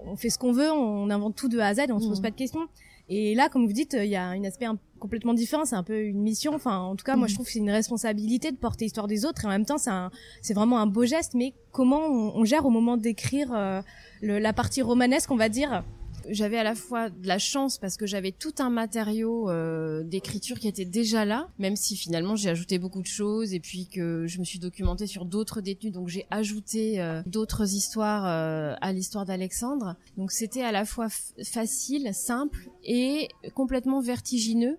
on 0.00 0.16
fait 0.16 0.30
ce 0.30 0.38
qu'on 0.38 0.52
veut, 0.52 0.70
on 0.70 1.10
invente 1.10 1.36
tout 1.36 1.48
de 1.48 1.58
A 1.58 1.66
à 1.66 1.74
Z, 1.74 1.80
on 1.90 2.00
se 2.00 2.08
pose 2.08 2.20
mmh. 2.20 2.22
pas 2.22 2.30
de 2.30 2.36
questions. 2.36 2.68
Et 3.12 3.34
là, 3.34 3.48
comme 3.48 3.66
vous 3.66 3.72
dites, 3.72 3.96
il 3.98 4.08
y 4.08 4.16
a 4.16 4.24
un 4.24 4.44
aspect 4.44 4.66
complètement 5.00 5.34
différent. 5.34 5.64
C'est 5.64 5.74
un 5.74 5.82
peu 5.82 6.00
une 6.00 6.22
mission. 6.22 6.54
Enfin, 6.54 6.78
en 6.78 6.94
tout 6.94 7.04
cas, 7.04 7.16
moi, 7.16 7.26
je 7.26 7.34
trouve 7.34 7.44
que 7.44 7.52
c'est 7.52 7.58
une 7.58 7.70
responsabilité 7.70 8.52
de 8.52 8.56
porter 8.56 8.84
l'histoire 8.84 9.08
des 9.08 9.24
autres. 9.24 9.44
Et 9.44 9.46
en 9.48 9.50
même 9.50 9.66
temps, 9.66 9.78
c'est 9.78 10.54
vraiment 10.54 10.78
un 10.78 10.86
beau 10.86 11.04
geste. 11.04 11.34
Mais 11.34 11.52
comment 11.72 12.06
on, 12.06 12.38
on 12.38 12.44
gère 12.44 12.64
au 12.66 12.70
moment 12.70 12.96
d'écrire 12.96 13.82
la 14.22 14.52
partie 14.52 14.80
romanesque, 14.80 15.30
on 15.32 15.36
va 15.36 15.48
dire 15.48 15.82
j'avais 16.30 16.58
à 16.58 16.64
la 16.64 16.74
fois 16.74 17.10
de 17.10 17.26
la 17.26 17.38
chance 17.38 17.78
parce 17.78 17.96
que 17.96 18.06
j'avais 18.06 18.32
tout 18.32 18.54
un 18.58 18.70
matériau 18.70 19.50
euh, 19.50 20.02
d'écriture 20.02 20.58
qui 20.58 20.68
était 20.68 20.84
déjà 20.84 21.24
là, 21.24 21.48
même 21.58 21.76
si 21.76 21.96
finalement 21.96 22.36
j'ai 22.36 22.48
ajouté 22.48 22.78
beaucoup 22.78 23.02
de 23.02 23.06
choses 23.06 23.52
et 23.52 23.60
puis 23.60 23.86
que 23.86 24.26
je 24.26 24.38
me 24.38 24.44
suis 24.44 24.58
documentée 24.58 25.06
sur 25.06 25.24
d'autres 25.24 25.60
détenus, 25.60 25.92
donc 25.92 26.08
j'ai 26.08 26.26
ajouté 26.30 27.00
euh, 27.00 27.22
d'autres 27.26 27.74
histoires 27.74 28.26
euh, 28.26 28.74
à 28.80 28.92
l'histoire 28.92 29.24
d'Alexandre. 29.24 29.96
Donc 30.16 30.32
c'était 30.32 30.62
à 30.62 30.72
la 30.72 30.84
fois 30.84 31.08
facile, 31.44 32.10
simple 32.14 32.70
et 32.84 33.28
complètement 33.54 34.00
vertigineux 34.00 34.78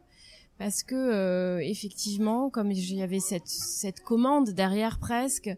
parce 0.57 0.83
que 0.83 1.59
effectivement, 1.61 2.51
comme 2.51 2.71
avait 3.01 3.19
cette, 3.19 3.47
cette 3.47 4.01
commande 4.01 4.51
derrière 4.51 4.99
presque, 4.99 5.49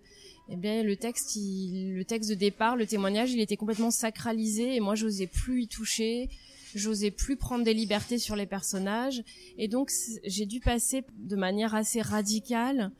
eh 0.49 0.56
bien 0.56 0.84
le 0.84 0.95
texte, 0.95 1.36
il, 1.36 1.93
le 1.95 2.03
texte 2.06 2.29
de 2.29 2.36
départ, 2.36 2.75
le 2.75 2.86
témoignage, 2.86 3.32
il 3.32 3.39
était 3.39 3.58
complètement 3.58 3.91
sacralisé 3.91 4.75
et 4.75 4.79
moi 4.79 4.95
j'osais 4.95 5.27
plus 5.27 5.63
y 5.63 5.67
toucher, 5.67 6.29
j'osais 6.75 7.12
plus 7.12 7.38
prendre 7.38 7.63
des 7.63 7.73
libertés 7.73 8.19
sur 8.19 8.36
les 8.36 8.45
personnages. 8.45 9.23
Et 9.58 9.67
donc 9.67 9.91
j'ai 10.23 10.45
dû 10.45 10.60
passer 10.60 11.03
de 11.17 11.36
manière 11.36 11.75
assez 11.75 12.01
radicale 12.01 12.91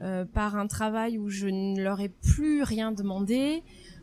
euh, 0.00 0.24
par 0.24 0.56
un 0.56 0.66
travail 0.66 1.18
où 1.18 1.28
je 1.28 1.46
ne 1.46 1.80
leur 1.82 2.00
ai 2.00 2.08
plus 2.08 2.62
rien 2.62 2.92
demandé, 2.92 3.62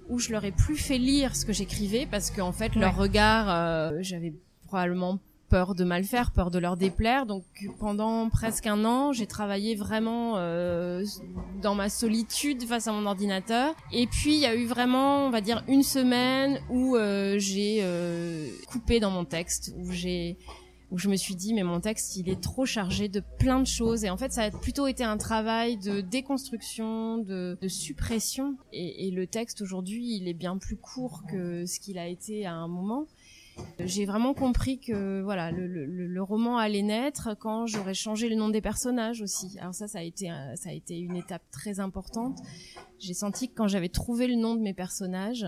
où 0.10 0.19
je 0.19 0.32
leur 0.32 0.43
ai 0.43 0.52
plus 0.52 0.75
fait 0.75 0.97
lire 0.97 1.36
ce 1.36 1.45
que 1.45 1.54
j'écrivais 1.54 2.08
parce 2.10 2.32
qu'en 2.32 2.52
fait 2.52 2.75
leur 2.75 2.97
regard, 2.97 3.49
euh, 3.49 3.97
j'avais 4.02 4.34
probablement 4.65 5.19
peur 5.49 5.75
de 5.75 5.83
mal 5.83 6.03
faire, 6.03 6.31
peur 6.31 6.51
de 6.51 6.59
leur 6.59 6.77
déplaire. 6.77 7.25
Donc 7.25 7.43
pendant 7.79 8.29
presque 8.29 8.67
un 8.67 8.85
an, 8.85 9.12
j'ai 9.12 9.27
travaillé 9.27 9.75
vraiment 9.75 10.38
euh, 10.38 11.03
dans 11.62 11.75
ma 11.75 11.89
solitude 11.89 12.63
face 12.63 12.88
à 12.88 12.93
mon 12.93 13.05
ordinateur. 13.05 13.75
Et 13.91 14.07
puis 14.07 14.35
il 14.35 14.39
y 14.39 14.45
a 14.45 14.55
eu 14.55 14.65
vraiment, 14.65 15.25
on 15.25 15.29
va 15.29 15.41
dire, 15.41 15.63
une 15.67 15.83
semaine 15.83 16.59
où 16.69 16.95
euh, 16.95 17.38
j'ai 17.39 17.79
euh, 17.81 18.49
coupé 18.67 18.99
dans 18.99 19.12
mon 19.12 19.25
texte, 19.25 19.73
où 19.77 19.91
j'ai 19.91 20.38
où 20.91 20.97
je 20.97 21.07
me 21.07 21.15
suis 21.15 21.35
dit 21.35 21.53
mais 21.53 21.62
mon 21.62 21.79
texte 21.79 22.15
il 22.15 22.29
est 22.29 22.41
trop 22.41 22.65
chargé 22.65 23.09
de 23.09 23.21
plein 23.38 23.59
de 23.59 23.67
choses 23.67 24.05
et 24.05 24.09
en 24.09 24.17
fait 24.17 24.31
ça 24.31 24.41
a 24.41 24.49
plutôt 24.49 24.88
été 24.88 25.03
un 25.03 25.17
travail 25.17 25.77
de 25.77 26.01
déconstruction, 26.01 27.19
de, 27.19 27.59
de 27.62 27.67
suppression 27.67 28.57
et, 28.73 29.07
et 29.07 29.12
le 29.12 29.27
texte 29.27 29.62
aujourd'hui 29.62 30.15
il 30.15 30.27
est 30.27 30.33
bien 30.33 30.57
plus 30.57 30.77
court 30.77 31.21
que 31.29 31.67
ce 31.67 31.79
qu'il 31.79 31.99
a 31.99 32.07
été 32.07 32.47
à 32.47 32.53
un 32.53 32.67
moment 32.67 33.05
j'ai 33.80 34.06
vraiment 34.06 34.34
compris 34.34 34.80
que 34.80 35.22
voilà 35.22 35.52
le, 35.52 35.67
le, 35.67 35.86
le, 35.86 36.24
roman 36.24 36.58
allait 36.58 36.82
naître 36.82 37.36
quand 37.39 37.65
j'aurais 37.65 37.93
changé 37.93 38.30
le 38.30 38.36
nom 38.36 38.50
des 38.50 38.62
personnages 38.62 39.22
aussi. 39.22 39.58
Alors 39.60 39.74
ça, 39.74 39.88
ça 39.88 40.00
a 40.00 40.04
été 40.04 40.28
ça 40.56 40.69
a 40.69 40.74
été 40.74 40.98
une 40.98 41.15
étape 41.15 41.43
très 41.52 41.80
importante. 41.80 42.39
J'ai 43.00 43.13
senti 43.13 43.50
que 43.50 43.56
quand 43.56 43.67
j'avais 43.67 43.89
trouvé 43.89 44.28
le 44.28 44.36
nom 44.36 44.56
de 44.56 44.62
mes 44.62 44.74
personnages, 44.74 45.45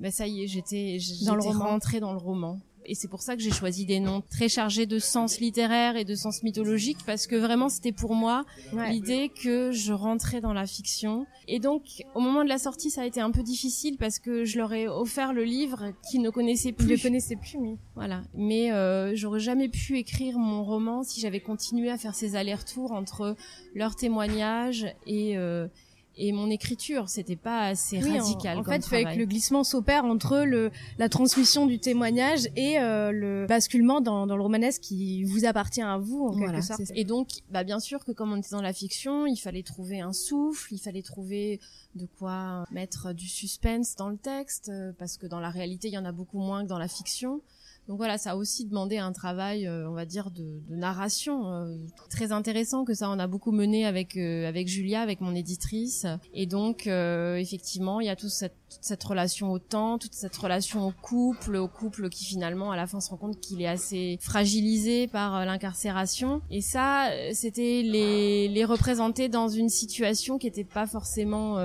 ben 0.00 0.10
ça 0.10 0.26
y 0.26 0.42
est, 0.42 0.46
j'étais 0.46 0.98
j'étais 0.98 1.30
rentrée 1.30 2.00
dans 2.00 2.12
le 2.12 2.18
roman. 2.18 2.60
Et 2.86 2.94
c'est 2.94 3.08
pour 3.08 3.22
ça 3.22 3.36
que 3.36 3.42
j'ai 3.42 3.50
choisi 3.50 3.84
des 3.84 4.00
noms 4.00 4.22
très 4.30 4.48
chargés 4.48 4.86
de 4.86 4.98
sens 4.98 5.40
littéraire 5.40 5.96
et 5.96 6.04
de 6.04 6.14
sens 6.14 6.42
mythologique 6.42 6.98
parce 7.06 7.26
que 7.26 7.36
vraiment 7.36 7.68
c'était 7.68 7.92
pour 7.92 8.14
moi 8.14 8.44
l'idée 8.90 9.30
que 9.30 9.72
je 9.72 9.92
rentrais 9.92 10.40
dans 10.40 10.52
la 10.52 10.66
fiction. 10.66 11.26
Et 11.48 11.58
donc 11.58 12.04
au 12.14 12.20
moment 12.20 12.44
de 12.44 12.48
la 12.48 12.58
sortie, 12.58 12.90
ça 12.90 13.02
a 13.02 13.06
été 13.06 13.20
un 13.20 13.30
peu 13.30 13.42
difficile 13.42 13.96
parce 13.98 14.18
que 14.18 14.44
je 14.44 14.58
leur 14.58 14.72
ai 14.72 14.88
offert 14.88 15.32
le 15.32 15.44
livre 15.44 15.92
qu'ils 16.08 16.22
ne 16.22 16.30
connaissaient 16.30 16.72
plus. 16.72 16.86
Ils 16.86 16.92
ne 16.92 17.02
connaissaient 17.02 17.36
plus, 17.36 17.58
oui. 17.58 17.76
Voilà. 17.94 18.22
Mais 18.34 18.72
euh, 18.72 19.14
j'aurais 19.14 19.40
jamais 19.40 19.68
pu 19.68 19.98
écrire 19.98 20.38
mon 20.38 20.64
roman 20.64 21.02
si 21.02 21.20
j'avais 21.20 21.40
continué 21.40 21.90
à 21.90 21.98
faire 21.98 22.14
ces 22.14 22.36
allers-retours 22.36 22.92
entre 22.92 23.36
leurs 23.74 23.96
témoignages 23.96 24.86
et 25.06 25.36
euh, 25.36 25.68
et 26.16 26.32
mon 26.32 26.50
écriture, 26.50 27.08
c'était 27.08 27.36
pas 27.36 27.66
assez 27.66 27.98
radical. 28.00 28.58
En, 28.58 28.60
en 28.60 28.64
fait, 28.64 28.78
il 28.78 28.88
fait 28.88 29.04
que 29.04 29.18
le 29.18 29.26
glissement 29.26 29.64
s'opère 29.64 30.04
entre 30.04 30.38
le 30.38 30.70
la 30.98 31.08
transmission 31.08 31.66
du 31.66 31.78
témoignage 31.78 32.48
et 32.56 32.78
euh, 32.78 33.12
le 33.12 33.46
basculement 33.46 34.00
dans, 34.00 34.26
dans 34.26 34.36
le 34.36 34.42
romanesque 34.42 34.82
qui 34.82 35.24
vous 35.24 35.44
appartient 35.44 35.82
à 35.82 35.98
vous 35.98 36.26
en 36.26 36.38
quelque 36.38 36.62
sorte. 36.62 36.80
Et 36.94 37.04
donc, 37.04 37.28
bah 37.50 37.64
bien 37.64 37.80
sûr 37.80 38.04
que 38.04 38.12
comme 38.12 38.32
on 38.32 38.36
était 38.36 38.50
dans 38.50 38.62
la 38.62 38.72
fiction, 38.72 39.26
il 39.26 39.36
fallait 39.36 39.62
trouver 39.62 40.00
un 40.00 40.12
souffle, 40.12 40.72
il 40.72 40.78
fallait 40.78 41.02
trouver 41.02 41.60
de 41.94 42.06
quoi 42.18 42.64
mettre 42.70 43.12
du 43.12 43.26
suspense 43.26 43.96
dans 43.96 44.08
le 44.08 44.16
texte 44.16 44.68
euh, 44.68 44.92
parce 44.98 45.16
que 45.16 45.26
dans 45.26 45.40
la 45.40 45.50
réalité, 45.50 45.88
il 45.88 45.94
y 45.94 45.98
en 45.98 46.04
a 46.04 46.12
beaucoup 46.12 46.38
moins 46.38 46.62
que 46.62 46.68
dans 46.68 46.78
la 46.78 46.88
fiction. 46.88 47.40
Donc 47.88 47.98
voilà, 47.98 48.18
ça 48.18 48.32
a 48.32 48.36
aussi 48.36 48.66
demandé 48.66 48.98
un 48.98 49.12
travail, 49.12 49.66
euh, 49.66 49.88
on 49.88 49.92
va 49.92 50.04
dire, 50.04 50.32
de, 50.32 50.60
de 50.68 50.74
narration 50.74 51.52
euh, 51.52 51.76
très 52.10 52.32
intéressant 52.32 52.84
que 52.84 52.94
ça 52.94 53.08
on 53.08 53.18
a 53.20 53.28
beaucoup 53.28 53.52
mené 53.52 53.86
avec 53.86 54.16
euh, 54.16 54.48
avec 54.48 54.66
Julia, 54.66 55.02
avec 55.02 55.20
mon 55.20 55.36
éditrice. 55.36 56.04
Et 56.34 56.46
donc 56.46 56.86
effectivement, 56.86 58.00
il 58.00 58.06
y 58.06 58.10
a 58.10 58.16
toute 58.16 58.30
cette, 58.30 58.56
toute 58.68 58.82
cette 58.82 59.04
relation 59.04 59.52
au 59.52 59.60
temps, 59.60 59.98
toute 59.98 60.14
cette 60.14 60.36
relation 60.36 60.86
au 60.88 60.92
couple, 61.00 61.56
au 61.56 61.68
couple 61.68 62.08
qui 62.08 62.24
finalement 62.24 62.72
à 62.72 62.76
la 62.76 62.88
fin 62.88 63.00
se 63.00 63.10
rend 63.10 63.16
compte 63.16 63.40
qu'il 63.40 63.62
est 63.62 63.68
assez 63.68 64.18
fragilisé 64.20 65.06
par 65.06 65.44
l'incarcération. 65.44 66.40
Et 66.50 66.60
ça, 66.60 67.10
c'était 67.32 67.82
les 67.84 68.48
les 68.48 68.64
représenter 68.64 69.28
dans 69.28 69.48
une 69.48 69.68
situation 69.68 70.38
qui 70.38 70.46
n'était 70.46 70.64
pas 70.64 70.86
forcément 70.86 71.58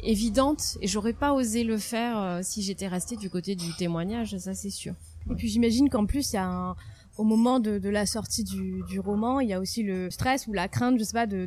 évidente 0.00 0.76
et 0.82 0.86
j'aurais 0.86 1.14
pas 1.14 1.32
osé 1.32 1.64
le 1.64 1.78
faire 1.78 2.40
si 2.42 2.60
j'étais 2.62 2.88
restée 2.88 3.16
du 3.16 3.30
côté 3.30 3.56
du 3.56 3.74
témoignage, 3.76 4.36
ça 4.36 4.54
c'est 4.54 4.70
sûr. 4.70 4.94
Et 5.30 5.34
puis 5.34 5.48
j'imagine 5.48 5.88
qu'en 5.88 6.06
plus 6.06 6.32
il 6.32 6.36
y 6.36 6.38
a 6.38 6.46
un, 6.46 6.76
au 7.16 7.24
moment 7.24 7.60
de, 7.60 7.78
de 7.78 7.88
la 7.88 8.06
sortie 8.06 8.42
du, 8.44 8.82
du, 8.88 8.98
roman, 8.98 9.40
il 9.40 9.48
y 9.48 9.52
a 9.52 9.60
aussi 9.60 9.82
le 9.82 10.10
stress 10.10 10.46
ou 10.46 10.52
la 10.52 10.68
crainte, 10.68 10.98
je 10.98 11.04
sais 11.04 11.12
pas, 11.12 11.26
de 11.26 11.46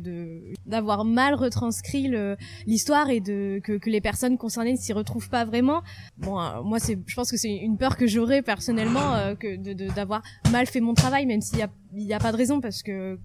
d'avoir 0.66 1.04
mal 1.04 1.34
retranscrit 1.34 2.10
l'histoire 2.66 3.10
et 3.10 3.20
de 3.20 3.60
que, 3.62 3.72
que, 3.78 3.90
les 3.90 4.00
personnes 4.00 4.38
concernées 4.38 4.72
ne 4.72 4.78
s'y 4.78 4.92
retrouvent 4.92 5.28
pas 5.28 5.44
vraiment. 5.44 5.82
Bon, 6.16 6.40
euh, 6.40 6.62
moi 6.62 6.78
c'est, 6.78 6.98
je 7.06 7.14
pense 7.14 7.30
que 7.30 7.36
c'est 7.36 7.54
une 7.54 7.76
peur 7.76 7.96
que 7.96 8.06
j'aurais 8.06 8.42
personnellement 8.42 9.14
euh, 9.14 9.34
que 9.34 9.56
de 9.56 9.88
d'avoir 9.94 10.22
mal 10.50 10.66
fait 10.66 10.80
mon 10.80 10.94
travail, 10.94 11.26
même 11.26 11.40
s'il 11.40 11.58
y 11.58 11.62
a 11.62 11.70
il 11.94 12.04
y 12.04 12.12
a 12.12 12.18
pas 12.18 12.32
de 12.32 12.36
raison 12.36 12.60
parce 12.60 12.82
que 12.82 13.18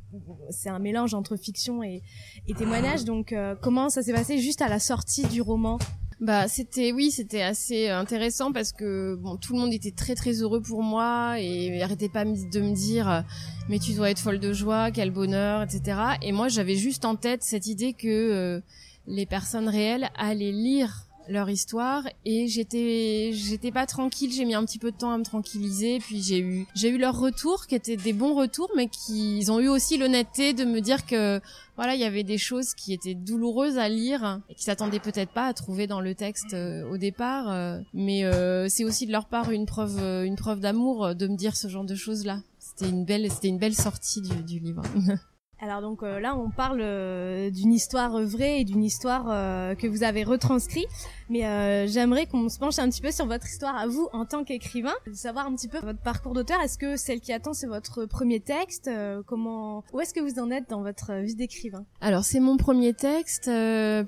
c'est 0.49 0.69
un 0.69 0.79
mélange 0.79 1.13
entre 1.13 1.35
fiction 1.35 1.83
et, 1.83 2.01
et 2.47 2.53
témoignage. 2.53 3.03
Donc 3.03 3.33
euh, 3.33 3.55
comment 3.61 3.89
ça 3.89 4.01
s'est 4.01 4.13
passé 4.13 4.39
juste 4.39 4.61
à 4.61 4.69
la 4.69 4.79
sortie 4.79 5.25
du 5.27 5.41
roman? 5.41 5.79
Bah 6.23 6.47
c'était 6.47 6.93
oui 6.93 7.11
c'était 7.11 7.41
assez 7.41 7.89
intéressant 7.89 8.53
parce 8.53 8.71
que 8.71 9.15
bon 9.15 9.35
tout 9.35 9.53
le 9.53 9.59
monde 9.59 9.73
était 9.73 9.91
très 9.91 10.15
très 10.15 10.41
heureux 10.41 10.61
pour 10.61 10.81
moi 10.81 11.37
et 11.37 11.81
arrêtait 11.83 12.07
pas 12.07 12.23
de 12.23 12.61
me 12.61 12.73
dire 12.73 13.25
mais 13.67 13.77
tu 13.77 13.91
dois 13.91 14.09
être 14.09 14.19
folle 14.19 14.39
de 14.39 14.53
joie 14.53 14.89
quel 14.91 15.11
bonheur 15.11 15.63
etc 15.63 15.97
et 16.21 16.31
moi 16.31 16.47
j'avais 16.47 16.77
juste 16.77 17.03
en 17.03 17.15
tête 17.15 17.43
cette 17.43 17.67
idée 17.67 17.91
que 17.91 18.07
euh, 18.07 18.61
les 19.05 19.25
personnes 19.25 19.67
réelles 19.67 20.09
allaient 20.15 20.53
lire 20.53 21.07
leur 21.27 21.49
histoire 21.49 22.03
et 22.25 22.47
j'étais 22.47 23.31
j'étais 23.33 23.71
pas 23.71 23.85
tranquille. 23.85 24.31
J'ai 24.31 24.45
mis 24.45 24.55
un 24.55 24.65
petit 24.65 24.79
peu 24.79 24.91
de 24.91 24.97
temps 24.97 25.11
à 25.11 25.17
me 25.17 25.23
tranquilliser. 25.23 25.99
Puis 25.99 26.21
j'ai 26.21 26.39
eu 26.39 26.65
j'ai 26.75 26.89
eu 26.89 26.97
leurs 26.97 27.19
retours 27.19 27.67
qui 27.67 27.75
étaient 27.75 27.97
des 27.97 28.13
bons 28.13 28.33
retours 28.33 28.69
mais 28.75 28.87
qui 28.87 29.37
ils 29.37 29.51
ont 29.51 29.59
eu 29.59 29.67
aussi 29.67 29.97
l'honnêteté 29.97 30.53
de 30.53 30.65
me 30.65 30.79
dire 30.79 31.05
que 31.05 31.39
voilà 31.75 31.95
il 31.95 32.01
y 32.01 32.05
avait 32.05 32.23
des 32.23 32.37
choses 32.37 32.73
qui 32.73 32.93
étaient 32.93 33.15
douloureuses 33.15 33.77
à 33.77 33.89
lire 33.89 34.41
et 34.49 34.55
qui 34.55 34.63
s'attendaient 34.63 34.99
peut-être 34.99 35.31
pas 35.31 35.47
à 35.47 35.53
trouver 35.53 35.87
dans 35.87 36.01
le 36.01 36.13
texte 36.15 36.53
euh, 36.53 36.87
au 36.89 36.97
départ 36.97 37.51
euh, 37.51 37.79
mais 37.93 38.25
euh, 38.25 38.67
c'est 38.69 38.83
aussi 38.83 39.07
de 39.07 39.11
leur 39.11 39.25
part 39.25 39.51
une 39.51 39.65
preuve 39.65 39.99
une 40.25 40.35
preuve 40.35 40.59
d'amour 40.59 41.15
de 41.15 41.27
me 41.27 41.35
dire 41.35 41.55
ce 41.55 41.67
genre 41.67 41.85
de 41.85 41.95
choses 41.95 42.25
là 42.25 42.41
c'était 42.59 42.89
une 42.89 43.05
belle 43.05 43.29
c'était 43.31 43.47
une 43.47 43.57
belle 43.57 43.75
sortie 43.75 44.21
du, 44.21 44.35
du 44.43 44.59
livre 44.59 44.83
Alors 45.63 45.81
donc 45.81 46.03
euh, 46.03 46.19
là, 46.19 46.35
on 46.35 46.49
parle 46.49 46.81
euh, 46.81 47.49
d'une 47.49 47.71
histoire 47.71 48.21
vraie 48.21 48.59
et 48.59 48.63
d'une 48.65 48.83
histoire 48.83 49.27
euh, 49.29 49.75
que 49.75 49.87
vous 49.87 50.03
avez 50.03 50.25
retranscrit. 50.25 50.85
Mais 51.29 51.87
j'aimerais 51.87 52.25
qu'on 52.25 52.49
se 52.49 52.59
penche 52.59 52.79
un 52.79 52.89
petit 52.89 53.01
peu 53.01 53.11
sur 53.11 53.25
votre 53.25 53.47
histoire 53.47 53.75
à 53.75 53.87
vous 53.87 54.09
en 54.11 54.25
tant 54.25 54.43
qu'écrivain, 54.43 54.93
savoir 55.13 55.47
un 55.47 55.55
petit 55.55 55.69
peu 55.69 55.79
votre 55.79 56.01
parcours 56.01 56.33
d'auteur. 56.33 56.59
Est-ce 56.61 56.77
que 56.77 56.97
celle 56.97 57.21
qui 57.21 57.31
attend 57.31 57.53
c'est 57.53 57.65
votre 57.65 58.05
premier 58.05 58.39
texte 58.39 58.91
Comment 59.25 59.83
Où 59.93 60.01
est-ce 60.01 60.13
que 60.13 60.19
vous 60.19 60.39
en 60.39 60.51
êtes 60.51 60.69
dans 60.69 60.83
votre 60.83 61.13
vie 61.23 61.33
d'écrivain? 61.33 61.85
Alors 62.01 62.23
c'est 62.23 62.41
mon 62.41 62.57
premier 62.57 62.93
texte 62.93 63.49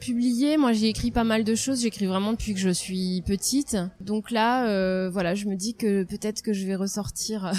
publié. 0.01 0.57
Moi 0.57 0.73
j'ai 0.73 0.89
écrit 0.89 1.09
pas 1.09 1.23
mal 1.23 1.45
de 1.45 1.55
choses. 1.55 1.81
J'écris 1.81 2.05
vraiment 2.05 2.33
depuis 2.33 2.53
que 2.53 2.59
je 2.59 2.69
suis 2.69 3.23
petite. 3.25 3.77
Donc 4.01 4.29
là, 4.29 5.09
voilà, 5.09 5.33
je 5.33 5.47
me 5.47 5.55
dis 5.55 5.73
que 5.73 6.03
peut-être 6.03 6.43
que 6.43 6.53
je 6.53 6.67
vais 6.67 6.75
ressortir 6.75 7.53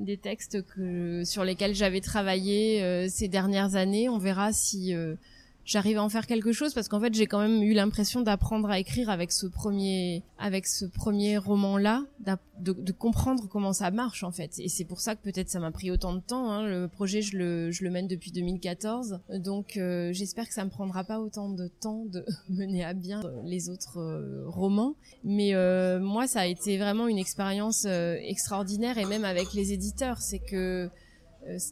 des 0.00 0.16
textes 0.16 0.62
que 0.66 1.22
sur 1.24 1.44
lesquels 1.44 1.74
j'avais 1.74 2.00
travaillé 2.00 2.82
euh, 2.82 3.08
ces 3.08 3.28
dernières 3.28 3.76
années. 3.76 4.08
On 4.08 4.18
verra 4.18 4.52
si 4.52 4.94
euh, 4.94 5.14
j'arrive 5.70 5.98
à 5.98 6.02
en 6.02 6.08
faire 6.08 6.26
quelque 6.26 6.52
chose 6.52 6.74
parce 6.74 6.88
qu'en 6.88 7.00
fait 7.00 7.14
j'ai 7.14 7.28
quand 7.28 7.38
même 7.38 7.62
eu 7.62 7.74
l'impression 7.74 8.22
d'apprendre 8.22 8.68
à 8.68 8.80
écrire 8.80 9.08
avec 9.08 9.30
ce 9.30 9.46
premier 9.46 10.24
avec 10.36 10.66
ce 10.66 10.84
premier 10.84 11.38
roman 11.38 11.78
là 11.78 12.04
de, 12.58 12.72
de, 12.72 12.92
comprendre 12.92 13.48
comment 13.48 13.72
ça 13.72 13.90
marche 13.90 14.22
en 14.22 14.32
fait. 14.32 14.58
Et 14.58 14.68
c'est 14.68 14.84
pour 14.84 15.00
ça 15.00 15.14
que 15.14 15.22
peut-être 15.22 15.48
ça 15.48 15.60
m'a 15.60 15.70
pris 15.70 15.90
autant 15.90 16.12
de 16.12 16.20
temps 16.20 16.50
hein. 16.50 16.66
le 16.66 16.88
projet 16.88 17.22
je 17.22 17.38
le 17.38 17.70
je 17.70 17.84
le 17.84 17.90
mène 17.90 18.08
depuis 18.08 18.32
2014 18.32 19.20
donc 19.36 19.76
euh, 19.76 20.12
j'espère 20.12 20.48
que 20.48 20.54
ça 20.54 20.64
me 20.64 20.70
prendra 20.70 21.04
pas 21.04 21.20
autant 21.20 21.48
de 21.48 21.68
temps 21.68 22.04
de 22.04 22.24
mener 22.50 22.84
à 22.84 22.92
bien 22.92 23.22
les 23.44 23.70
autres 23.70 23.98
euh, 23.98 24.44
romans. 24.48 24.96
Mais 25.22 25.54
euh, 25.54 26.00
moi 26.00 26.26
ça 26.26 26.40
a 26.40 26.46
été 26.46 26.78
vraiment 26.78 27.06
une 27.06 27.18
expérience 27.18 27.84
extraordinaire. 27.84 28.98
Et 28.98 29.04
même 29.04 29.24
avec 29.24 29.54
les 29.54 29.72
éditeurs 29.72 30.20
c'est 30.20 30.40
que 30.40 30.80
euh, 30.80 30.88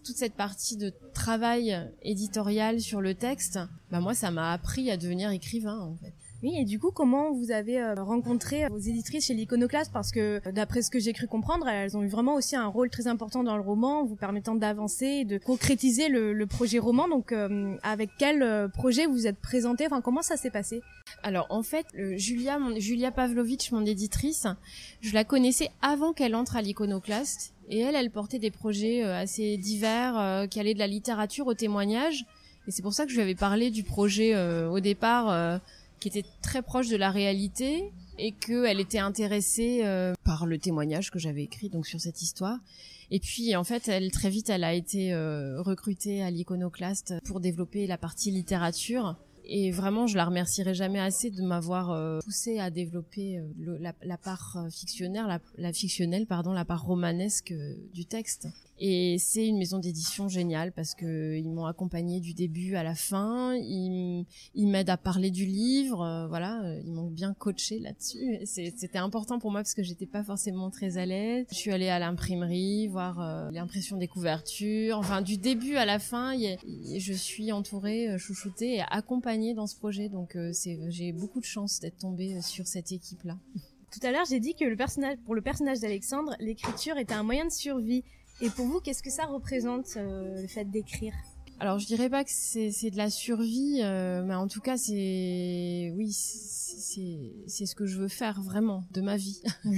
toute 0.04 0.16
cette 0.16 0.34
partie 0.34 0.76
de 0.76 0.92
travail 1.14 1.76
éditorial 2.02 2.80
sur 2.80 3.00
le 3.00 3.14
texte, 3.14 3.58
bah 3.90 4.00
moi 4.00 4.14
ça 4.14 4.30
m'a 4.30 4.52
appris 4.52 4.90
à 4.90 4.96
devenir 4.96 5.30
écrivain 5.30 5.78
en 5.78 5.94
fait. 5.96 6.12
Oui, 6.44 6.52
et 6.56 6.64
du 6.64 6.78
coup, 6.78 6.92
comment 6.92 7.32
vous 7.32 7.50
avez 7.50 7.80
euh, 7.80 7.94
rencontré 7.96 8.68
vos 8.68 8.78
éditrices 8.78 9.26
chez 9.26 9.34
l'Iconoclaste? 9.34 9.90
Parce 9.92 10.12
que, 10.12 10.40
d'après 10.50 10.82
ce 10.82 10.90
que 10.90 11.00
j'ai 11.00 11.12
cru 11.12 11.26
comprendre, 11.26 11.66
elles 11.66 11.96
ont 11.96 12.02
eu 12.04 12.08
vraiment 12.08 12.34
aussi 12.34 12.54
un 12.54 12.68
rôle 12.68 12.90
très 12.90 13.08
important 13.08 13.42
dans 13.42 13.56
le 13.56 13.62
roman, 13.62 14.04
vous 14.04 14.14
permettant 14.14 14.54
d'avancer 14.54 15.06
et 15.06 15.24
de 15.24 15.38
concrétiser 15.38 16.08
le, 16.08 16.46
projet 16.46 16.78
roman. 16.78 17.08
Donc, 17.08 17.32
euh, 17.32 17.76
avec 17.82 18.10
quel 18.18 18.70
projet 18.70 19.06
vous 19.06 19.26
êtes 19.26 19.38
présenté? 19.38 19.86
Enfin, 19.86 20.00
comment 20.00 20.22
ça 20.22 20.36
s'est 20.36 20.50
passé? 20.50 20.80
Alors, 21.24 21.46
en 21.50 21.64
fait, 21.64 21.86
Julia, 22.16 22.60
Julia 22.76 23.10
Pavlovitch, 23.10 23.72
mon 23.72 23.84
éditrice, 23.84 24.46
je 25.00 25.14
la 25.14 25.24
connaissais 25.24 25.70
avant 25.82 26.12
qu'elle 26.12 26.36
entre 26.36 26.56
à 26.56 26.62
l'Iconoclaste. 26.62 27.52
Et 27.70 27.80
elle, 27.80 27.94
elle 27.94 28.10
portait 28.10 28.38
des 28.38 28.50
projets 28.50 29.04
euh, 29.04 29.14
assez 29.14 29.56
divers, 29.56 30.18
euh, 30.18 30.46
qui 30.46 30.58
allaient 30.58 30.74
de 30.74 30.78
la 30.78 30.86
littérature 30.86 31.46
au 31.46 31.54
témoignage. 31.54 32.24
Et 32.66 32.70
c'est 32.70 32.82
pour 32.82 32.94
ça 32.94 33.04
que 33.04 33.10
je 33.10 33.16
lui 33.16 33.22
avais 33.22 33.34
parlé 33.34 33.70
du 33.70 33.82
projet 33.82 34.34
euh, 34.34 34.68
au 34.68 34.80
départ, 34.80 35.60
qui 36.00 36.08
était 36.08 36.24
très 36.42 36.62
proche 36.62 36.88
de 36.88 36.96
la 36.96 37.10
réalité, 37.10 37.90
et 38.18 38.32
qu'elle 38.32 38.80
était 38.80 38.98
intéressée 38.98 39.82
par 40.24 40.44
le 40.44 40.58
témoignage 40.58 41.10
que 41.10 41.18
j'avais 41.18 41.44
écrit 41.44 41.70
donc 41.70 41.86
sur 41.86 41.98
cette 41.98 42.20
histoire. 42.20 42.58
Et 43.10 43.20
puis 43.20 43.56
en 43.56 43.64
fait, 43.64 43.88
elle 43.88 44.10
très 44.10 44.28
vite, 44.28 44.50
elle 44.50 44.64
a 44.64 44.74
été 44.74 45.14
recrutée 45.56 46.22
à 46.22 46.30
l'Iconoclaste 46.30 47.14
pour 47.24 47.40
développer 47.40 47.86
la 47.86 47.96
partie 47.96 48.30
littérature. 48.30 49.16
Et 49.50 49.70
vraiment, 49.70 50.06
je 50.06 50.16
la 50.16 50.26
remercierai 50.26 50.74
jamais 50.74 51.00
assez 51.00 51.30
de 51.30 51.42
m'avoir 51.42 51.90
euh, 51.90 52.18
poussé 52.22 52.58
à 52.58 52.70
développer 52.70 53.38
euh, 53.38 53.78
la, 54.02 54.18
part 54.18 54.56
euh, 54.58 54.68
fictionnaire, 54.68 55.40
la, 55.56 55.72
fictionnelle, 55.72 56.26
pardon, 56.26 56.52
la 56.52 56.66
part 56.66 56.82
romanesque 56.82 57.54
du 57.94 58.04
texte. 58.04 58.46
Et 58.80 59.16
c'est 59.18 59.46
une 59.46 59.58
maison 59.58 59.78
d'édition 59.78 60.28
géniale 60.28 60.72
parce 60.72 60.94
que 60.94 61.36
ils 61.36 61.50
m'ont 61.50 61.66
accompagné 61.66 62.20
du 62.20 62.32
début 62.32 62.76
à 62.76 62.82
la 62.82 62.94
fin. 62.94 63.54
Ils, 63.54 64.24
m'aident 64.54 64.90
à 64.90 64.96
parler 64.96 65.30
du 65.30 65.46
livre. 65.46 66.02
Euh, 66.02 66.28
voilà, 66.28 66.62
euh, 66.62 66.80
ils 66.84 66.92
m'ont 66.92 67.10
bien 67.10 67.34
coaché 67.34 67.78
là-dessus. 67.80 68.38
C'était 68.44 68.98
important 68.98 69.38
pour 69.38 69.50
moi 69.50 69.60
parce 69.60 69.74
que 69.74 69.82
j'étais 69.82 70.06
pas 70.06 70.22
forcément 70.22 70.70
très 70.70 70.98
à 70.98 71.06
l'aise. 71.06 71.46
Je 71.50 71.56
suis 71.56 71.72
allée 71.72 71.88
à 71.88 71.98
l'imprimerie 71.98 72.86
voir 72.88 73.20
euh, 73.20 73.50
l'impression 73.50 73.96
des 73.96 74.08
couvertures. 74.08 74.98
Enfin, 74.98 75.22
du 75.22 75.38
début 75.38 75.76
à 75.76 75.84
la 75.84 75.98
fin, 75.98 76.34
je 76.36 77.12
suis 77.12 77.50
entourée, 77.50 78.16
chouchoutée 78.18 78.76
et 78.76 78.82
accompagnée 78.90 79.54
dans 79.54 79.66
ce 79.66 79.76
projet. 79.76 80.08
Donc, 80.08 80.36
j'ai 80.88 81.12
beaucoup 81.12 81.40
de 81.40 81.44
chance 81.44 81.80
d'être 81.80 81.98
tombée 81.98 82.40
sur 82.42 82.66
cette 82.66 82.92
équipe-là. 82.92 83.36
Tout 83.90 84.06
à 84.06 84.12
l'heure, 84.12 84.26
j'ai 84.28 84.38
dit 84.38 84.54
que 84.54 85.14
pour 85.24 85.34
le 85.34 85.40
personnage 85.40 85.80
d'Alexandre, 85.80 86.36
l'écriture 86.40 86.98
était 86.98 87.14
un 87.14 87.22
moyen 87.22 87.46
de 87.46 87.50
survie. 87.50 88.04
Et 88.40 88.50
pour 88.50 88.66
vous, 88.66 88.80
qu'est-ce 88.80 89.02
que 89.02 89.10
ça 89.10 89.26
représente, 89.26 89.96
euh, 89.96 90.42
le 90.42 90.46
fait 90.46 90.64
d'écrire? 90.64 91.12
Alors 91.60 91.80
je 91.80 91.86
dirais 91.86 92.08
pas 92.08 92.22
que 92.22 92.30
c'est 92.30 92.90
de 92.90 92.96
la 92.96 93.10
survie, 93.10 93.80
euh, 93.82 94.22
mais 94.22 94.34
en 94.36 94.46
tout 94.46 94.60
cas 94.60 94.76
c'est 94.76 95.92
oui 95.96 96.12
c'est 96.12 97.66
ce 97.66 97.74
que 97.74 97.84
je 97.84 97.98
veux 97.98 98.06
faire 98.06 98.40
vraiment 98.40 98.84
de 98.92 99.00
ma 99.00 99.16
vie. 99.16 99.40
je 99.64 99.70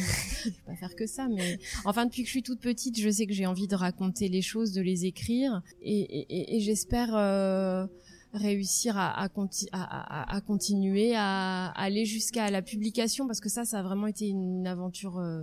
vais 0.50 0.54
pas 0.66 0.76
faire 0.76 0.94
que 0.94 1.06
ça, 1.06 1.26
mais 1.28 1.58
enfin 1.86 2.04
depuis 2.04 2.20
que 2.20 2.26
je 2.26 2.32
suis 2.32 2.42
toute 2.42 2.60
petite, 2.60 3.00
je 3.00 3.08
sais 3.08 3.26
que 3.26 3.32
j'ai 3.32 3.46
envie 3.46 3.66
de 3.66 3.76
raconter 3.76 4.28
les 4.28 4.42
choses, 4.42 4.72
de 4.72 4.82
les 4.82 5.06
écrire, 5.06 5.62
et, 5.80 6.00
et, 6.00 6.56
et 6.56 6.60
j'espère 6.60 7.16
euh, 7.16 7.86
réussir 8.34 8.98
à, 8.98 9.24
à, 9.24 9.28
à, 9.72 10.36
à, 10.36 10.40
continuer 10.42 11.14
à, 11.16 11.68
aller 11.68 12.04
jusqu'à 12.04 12.50
la 12.50 12.60
publication 12.60 13.26
parce 13.26 13.40
que 13.40 13.48
ça 13.48 13.64
ça 13.64 13.78
a 13.78 13.82
vraiment 13.82 14.06
été 14.06 14.28
une 14.28 14.66
aventure 14.66 15.18
euh, 15.18 15.40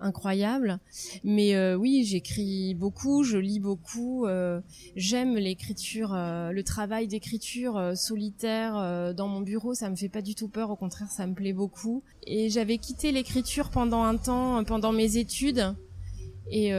incroyable. 0.00 0.78
Mais 1.24 1.54
euh, 1.54 1.76
oui, 1.76 2.04
j'écris 2.04 2.74
beaucoup, 2.74 3.22
je 3.22 3.38
lis 3.38 3.60
beaucoup. 3.60 4.26
Euh, 4.26 4.60
j'aime 4.96 5.36
l'écriture, 5.36 6.14
euh, 6.14 6.50
le 6.50 6.62
travail 6.62 7.06
d'écriture 7.06 7.92
solitaire 7.96 9.14
dans 9.14 9.28
mon 9.28 9.40
bureau. 9.40 9.74
Ça 9.74 9.90
me 9.90 9.96
fait 9.96 10.08
pas 10.08 10.22
du 10.22 10.34
tout 10.34 10.48
peur. 10.48 10.70
Au 10.70 10.76
contraire, 10.76 11.10
ça 11.10 11.26
me 11.26 11.34
plaît 11.34 11.52
beaucoup. 11.52 12.02
Et 12.26 12.50
j'avais 12.50 12.78
quitté 12.78 13.12
l'écriture 13.12 13.70
pendant 13.70 14.02
un 14.02 14.16
temps, 14.16 14.62
pendant 14.64 14.92
mes 14.92 15.16
études. 15.16 15.74
Et 16.50 16.70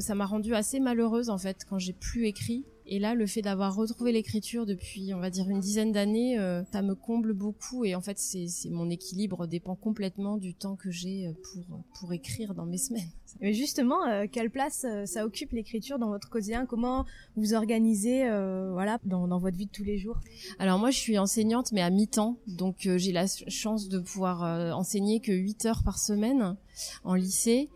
ça 0.00 0.14
m'a 0.14 0.26
rendue 0.26 0.54
assez 0.54 0.80
malheureuse 0.80 1.30
en 1.30 1.38
fait 1.38 1.64
quand 1.68 1.78
j'ai 1.78 1.94
plus 1.94 2.26
écrit. 2.26 2.64
Et 2.86 2.98
là, 2.98 3.14
le 3.14 3.26
fait 3.26 3.40
d'avoir 3.40 3.74
retrouvé 3.74 4.12
l'écriture 4.12 4.66
depuis, 4.66 5.14
on 5.14 5.18
va 5.18 5.30
dire, 5.30 5.48
une 5.48 5.60
dizaine 5.60 5.90
d'années, 5.90 6.38
euh, 6.38 6.62
ça 6.70 6.82
me 6.82 6.94
comble 6.94 7.32
beaucoup. 7.32 7.84
Et 7.84 7.94
en 7.94 8.02
fait, 8.02 8.18
c'est 8.18 8.68
mon 8.68 8.90
équilibre 8.90 9.46
dépend 9.46 9.74
complètement 9.74 10.36
du 10.36 10.54
temps 10.54 10.76
que 10.76 10.90
j'ai 10.90 11.26
euh, 11.26 11.32
pour 11.32 11.64
pour 11.98 12.12
écrire 12.12 12.54
dans 12.54 12.66
mes 12.66 12.76
semaines. 12.76 13.08
Mais 13.40 13.54
justement, 13.54 14.06
euh, 14.06 14.26
quelle 14.30 14.50
place 14.50 14.86
ça 15.06 15.24
occupe 15.24 15.52
l'écriture 15.52 15.98
dans 15.98 16.10
votre 16.10 16.28
quotidien? 16.28 16.66
Comment 16.66 17.06
vous 17.36 17.54
organisez, 17.54 18.28
voilà, 18.72 18.98
dans, 19.04 19.26
dans 19.26 19.38
votre 19.38 19.56
vie 19.56 19.66
de 19.66 19.70
tous 19.70 19.84
les 19.84 19.98
jours? 19.98 20.18
Alors 20.58 20.78
moi, 20.78 20.90
je 20.90 20.98
suis 20.98 21.18
enseignante, 21.18 21.72
mais 21.72 21.80
à 21.80 21.90
mi-temps, 21.90 22.38
donc 22.46 22.76
j'ai 22.96 23.12
la 23.12 23.26
chance 23.26 23.88
de 23.88 23.98
pouvoir 23.98 24.76
enseigner 24.76 25.20
que 25.20 25.32
8 25.32 25.66
heures 25.66 25.82
par 25.82 25.98
semaine 25.98 26.56
en 27.02 27.14
lycée. 27.14 27.70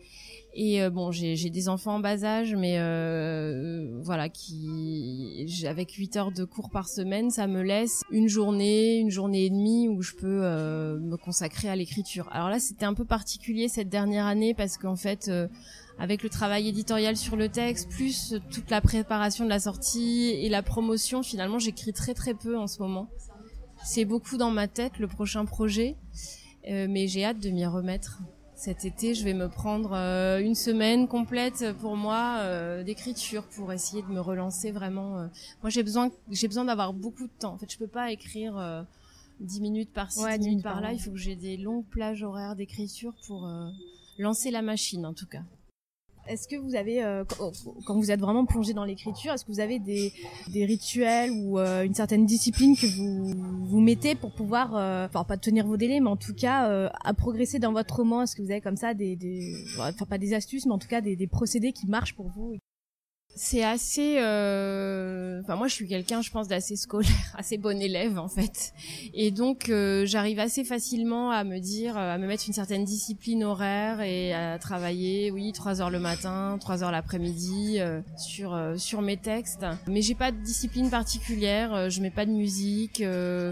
Et 0.60 0.82
euh, 0.82 0.90
bon, 0.90 1.12
j'ai 1.12 1.50
des 1.50 1.68
enfants 1.68 1.94
en 1.94 2.00
bas 2.00 2.24
âge, 2.24 2.56
mais 2.56 2.80
euh, 2.80 3.96
voilà, 4.02 4.28
qui 4.28 5.46
avec 5.64 5.92
8 5.92 6.16
heures 6.16 6.32
de 6.32 6.44
cours 6.44 6.70
par 6.70 6.88
semaine, 6.88 7.30
ça 7.30 7.46
me 7.46 7.62
laisse 7.62 8.02
une 8.10 8.26
journée, 8.26 8.98
une 8.98 9.08
journée 9.08 9.44
et 9.44 9.50
demie 9.50 9.88
où 9.88 10.02
je 10.02 10.14
peux 10.14 10.40
euh, 10.42 10.98
me 10.98 11.16
consacrer 11.16 11.68
à 11.68 11.76
l'écriture. 11.76 12.28
Alors 12.32 12.48
là, 12.48 12.58
c'était 12.58 12.86
un 12.86 12.94
peu 12.94 13.04
particulier 13.04 13.68
cette 13.68 13.88
dernière 13.88 14.26
année 14.26 14.52
parce 14.52 14.78
qu'en 14.78 14.96
fait, 14.96 15.30
avec 15.96 16.24
le 16.24 16.28
travail 16.28 16.66
éditorial 16.66 17.16
sur 17.16 17.36
le 17.36 17.48
texte, 17.48 17.88
plus 17.88 18.34
toute 18.50 18.68
la 18.68 18.80
préparation 18.80 19.44
de 19.44 19.50
la 19.50 19.60
sortie 19.60 20.30
et 20.30 20.48
la 20.48 20.64
promotion, 20.64 21.22
finalement, 21.22 21.60
j'écris 21.60 21.92
très 21.92 22.14
très 22.14 22.34
peu 22.34 22.58
en 22.58 22.66
ce 22.66 22.82
moment. 22.82 23.08
C'est 23.84 24.04
beaucoup 24.04 24.36
dans 24.36 24.50
ma 24.50 24.66
tête 24.66 24.98
le 24.98 25.06
prochain 25.06 25.44
projet, 25.44 25.94
mais 26.66 27.06
j'ai 27.06 27.24
hâte 27.24 27.38
de 27.38 27.50
m'y 27.50 27.64
remettre 27.64 28.18
cet 28.58 28.84
été, 28.84 29.14
je 29.14 29.22
vais 29.22 29.34
me 29.34 29.48
prendre 29.48 29.92
euh, 29.92 30.40
une 30.40 30.56
semaine 30.56 31.06
complète 31.06 31.64
pour 31.80 31.96
moi 31.96 32.38
euh, 32.40 32.82
d'écriture 32.82 33.44
pour 33.44 33.72
essayer 33.72 34.02
de 34.02 34.08
me 34.08 34.20
relancer 34.20 34.72
vraiment. 34.72 35.20
Euh. 35.20 35.26
Moi, 35.62 35.70
j'ai 35.70 35.84
besoin, 35.84 36.10
j'ai 36.32 36.48
besoin 36.48 36.64
d'avoir 36.64 36.92
beaucoup 36.92 37.28
de 37.28 37.32
temps. 37.38 37.52
En 37.52 37.58
fait, 37.58 37.70
je 37.70 37.78
peux 37.78 37.86
pas 37.86 38.10
écrire 38.10 38.84
dix 39.38 39.60
minutes 39.60 39.92
par-ci, 39.92 40.20
dix 40.40 40.48
minutes 40.48 40.64
par-là. 40.64 40.92
Il 40.92 40.98
faut 40.98 41.12
que 41.12 41.18
j'ai 41.18 41.36
des 41.36 41.56
longues 41.56 41.84
plages 41.84 42.24
horaires 42.24 42.56
d'écriture 42.56 43.14
pour 43.28 43.48
lancer 44.18 44.50
la 44.50 44.60
machine, 44.60 45.06
en 45.06 45.14
tout 45.14 45.26
cas. 45.26 45.42
Est-ce 46.28 46.46
que 46.46 46.56
vous 46.56 46.74
avez, 46.74 47.02
euh, 47.02 47.24
quand 47.86 47.94
vous 47.94 48.10
êtes 48.10 48.20
vraiment 48.20 48.44
plongé 48.44 48.74
dans 48.74 48.84
l'écriture, 48.84 49.32
est-ce 49.32 49.44
que 49.44 49.50
vous 49.50 49.60
avez 49.60 49.78
des, 49.78 50.12
rituels 50.64 51.30
ou 51.30 51.58
euh, 51.58 51.84
une 51.84 51.94
certaine 51.94 52.26
discipline 52.26 52.76
que 52.76 52.86
vous 52.86 53.66
vous 53.66 53.80
mettez 53.80 54.14
pour 54.14 54.32
pouvoir, 54.32 54.76
euh, 54.76 55.06
enfin 55.06 55.24
pas 55.24 55.38
tenir 55.38 55.66
vos 55.66 55.76
délais, 55.76 56.00
mais 56.00 56.08
en 56.08 56.16
tout 56.16 56.34
cas 56.34 56.90
à 57.02 57.14
progresser 57.14 57.58
dans 57.58 57.72
votre 57.72 57.96
roman? 57.96 58.22
Est-ce 58.22 58.36
que 58.36 58.42
vous 58.42 58.50
avez 58.50 58.60
comme 58.60 58.76
ça 58.76 58.94
des, 58.94 59.16
des 59.16 59.54
enfin 59.78 59.92
pas 60.04 60.18
des 60.18 60.34
astuces, 60.34 60.66
mais 60.66 60.72
en 60.72 60.78
tout 60.78 60.88
cas 60.88 61.00
des 61.00 61.26
procédés 61.26 61.72
qui 61.72 61.86
marchent 61.86 62.14
pour 62.14 62.28
vous? 62.28 62.58
C'est 63.38 63.62
assez 63.62 64.16
euh... 64.18 65.40
enfin 65.42 65.54
moi 65.54 65.68
je 65.68 65.74
suis 65.74 65.86
quelqu'un 65.86 66.22
je 66.22 66.30
pense 66.30 66.48
d'assez 66.48 66.74
scolaire 66.74 67.12
assez 67.36 67.56
bon 67.56 67.80
élève 67.80 68.18
en 68.18 68.28
fait. 68.28 68.72
Et 69.14 69.30
donc 69.30 69.68
euh, 69.68 70.04
j'arrive 70.06 70.40
assez 70.40 70.64
facilement 70.64 71.30
à 71.30 71.44
me 71.44 71.60
dire 71.60 71.96
euh, 71.96 72.14
à 72.14 72.18
me 72.18 72.26
mettre 72.26 72.44
une 72.48 72.52
certaine 72.52 72.84
discipline 72.84 73.44
horaire 73.44 74.00
et 74.00 74.34
à 74.34 74.58
travailler 74.58 75.30
oui 75.30 75.52
trois 75.52 75.80
heures 75.80 75.90
le 75.90 76.00
matin 76.00 76.58
trois 76.60 76.82
heures 76.82 76.90
l'après-midi 76.90 77.76
euh, 77.78 78.00
sur 78.16 78.58
sur 78.76 79.02
mes 79.02 79.16
textes. 79.16 79.64
Mais 79.86 80.02
j'ai 80.02 80.16
pas 80.16 80.32
de 80.32 80.38
discipline 80.38 80.90
particulière 80.90 81.90
je 81.90 82.00
mets 82.00 82.10
pas 82.10 82.26
de 82.26 82.32
musique 82.32 83.02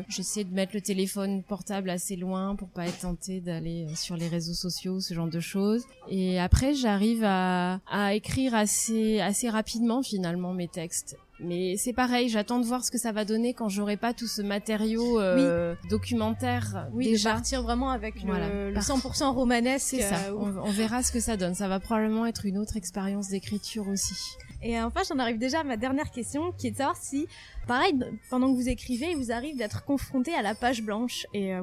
j'essaie 0.08 0.44
de 0.44 0.52
mettre 0.52 0.74
le 0.74 0.80
téléphone 0.80 1.44
portable 1.44 1.90
assez 1.90 2.16
loin 2.16 2.56
pour 2.56 2.68
pas 2.68 2.86
être 2.86 3.00
tentée 3.00 3.40
d'aller 3.40 3.86
sur 3.94 4.16
les 4.16 4.26
réseaux 4.26 4.54
sociaux 4.54 5.00
ce 5.00 5.14
genre 5.14 5.28
de 5.28 5.40
choses. 5.40 5.84
Et 6.08 6.40
après 6.40 6.74
j'arrive 6.74 7.22
à, 7.24 7.80
à 7.88 8.14
écrire 8.14 8.54
assez 8.54 9.20
assez 9.20 9.48
rapidement 9.48 9.75
rapidement 9.76 10.02
finalement 10.02 10.52
mes 10.52 10.68
textes. 10.68 11.16
Mais 11.38 11.76
c'est 11.76 11.92
pareil, 11.92 12.30
j'attends 12.30 12.60
de 12.60 12.64
voir 12.64 12.82
ce 12.82 12.90
que 12.90 12.96
ça 12.96 13.12
va 13.12 13.26
donner 13.26 13.52
quand 13.52 13.68
j'aurai 13.68 13.98
pas 13.98 14.14
tout 14.14 14.26
ce 14.26 14.40
matériau 14.40 15.20
euh, 15.20 15.74
documentaire 15.90 16.88
oui, 16.92 17.10
déjà. 17.10 17.32
partir 17.32 17.62
vraiment 17.62 17.90
avec 17.90 18.22
le, 18.22 18.72
100% 18.74 19.34
romanesque. 19.34 19.86
C'est 19.86 20.00
ça. 20.00 20.16
Euh, 20.30 20.52
on, 20.62 20.70
verra 20.70 21.02
ce 21.02 21.12
que 21.12 21.20
ça 21.20 21.36
donne. 21.36 21.54
Ça 21.54 21.68
va 21.68 21.78
probablement 21.78 22.24
être 22.24 22.46
une 22.46 22.56
autre 22.56 22.78
expérience 22.78 23.28
d'écriture 23.28 23.86
aussi. 23.88 24.14
Et 24.62 24.80
enfin, 24.80 25.02
j'en 25.06 25.18
arrive 25.18 25.38
déjà 25.38 25.60
à 25.60 25.64
ma 25.64 25.76
dernière 25.76 26.10
question, 26.10 26.52
qui 26.52 26.68
est 26.68 26.70
de 26.70 26.76
savoir 26.78 26.96
si, 26.96 27.26
pareil, 27.66 27.92
pendant 28.30 28.50
que 28.50 28.56
vous 28.56 28.70
écrivez, 28.70 29.10
il 29.10 29.18
vous 29.18 29.30
arrive 29.30 29.58
d'être 29.58 29.84
confronté 29.84 30.34
à 30.34 30.40
la 30.40 30.54
page 30.54 30.82
blanche 30.82 31.26
et 31.34 31.54
euh, 31.54 31.62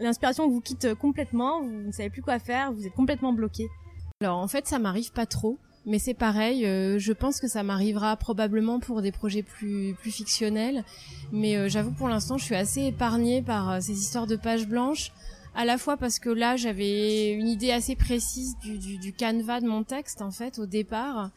l'inspiration 0.00 0.46
vous 0.50 0.60
quitte 0.60 0.94
complètement, 0.94 1.62
vous 1.62 1.86
ne 1.86 1.92
savez 1.92 2.10
plus 2.10 2.22
quoi 2.22 2.38
faire, 2.38 2.72
vous 2.72 2.86
êtes 2.86 2.94
complètement 2.94 3.32
bloqué. 3.32 3.68
Alors 4.20 4.38
en 4.38 4.48
fait, 4.48 4.66
ça 4.66 4.78
m'arrive 4.78 5.12
pas 5.12 5.26
trop. 5.26 5.58
Mais 5.88 5.98
c'est 5.98 6.12
pareil, 6.12 6.66
euh, 6.66 6.98
je 6.98 7.14
pense 7.14 7.40
que 7.40 7.48
ça 7.48 7.62
m'arrivera 7.62 8.14
probablement 8.18 8.78
pour 8.78 9.00
des 9.00 9.10
projets 9.10 9.42
plus 9.42 9.94
plus 9.94 10.10
fictionnels. 10.10 10.84
Mais 11.32 11.56
euh, 11.56 11.70
j'avoue 11.70 11.92
pour 11.92 12.08
l'instant, 12.10 12.36
je 12.36 12.44
suis 12.44 12.54
assez 12.54 12.82
épargnée 12.82 13.40
par 13.40 13.70
euh, 13.70 13.80
ces 13.80 13.98
histoires 13.98 14.26
de 14.26 14.36
pages 14.36 14.68
blanches. 14.68 15.12
À 15.54 15.64
la 15.64 15.78
fois 15.78 15.96
parce 15.96 16.18
que 16.18 16.28
là, 16.28 16.56
j'avais 16.56 17.30
une 17.32 17.48
idée 17.48 17.72
assez 17.72 17.96
précise 17.96 18.58
du, 18.58 18.76
du, 18.76 18.98
du 18.98 19.14
canevas 19.14 19.62
de 19.62 19.66
mon 19.66 19.82
texte 19.82 20.20
en 20.20 20.30
fait 20.30 20.58
au 20.58 20.66
départ, 20.66 21.30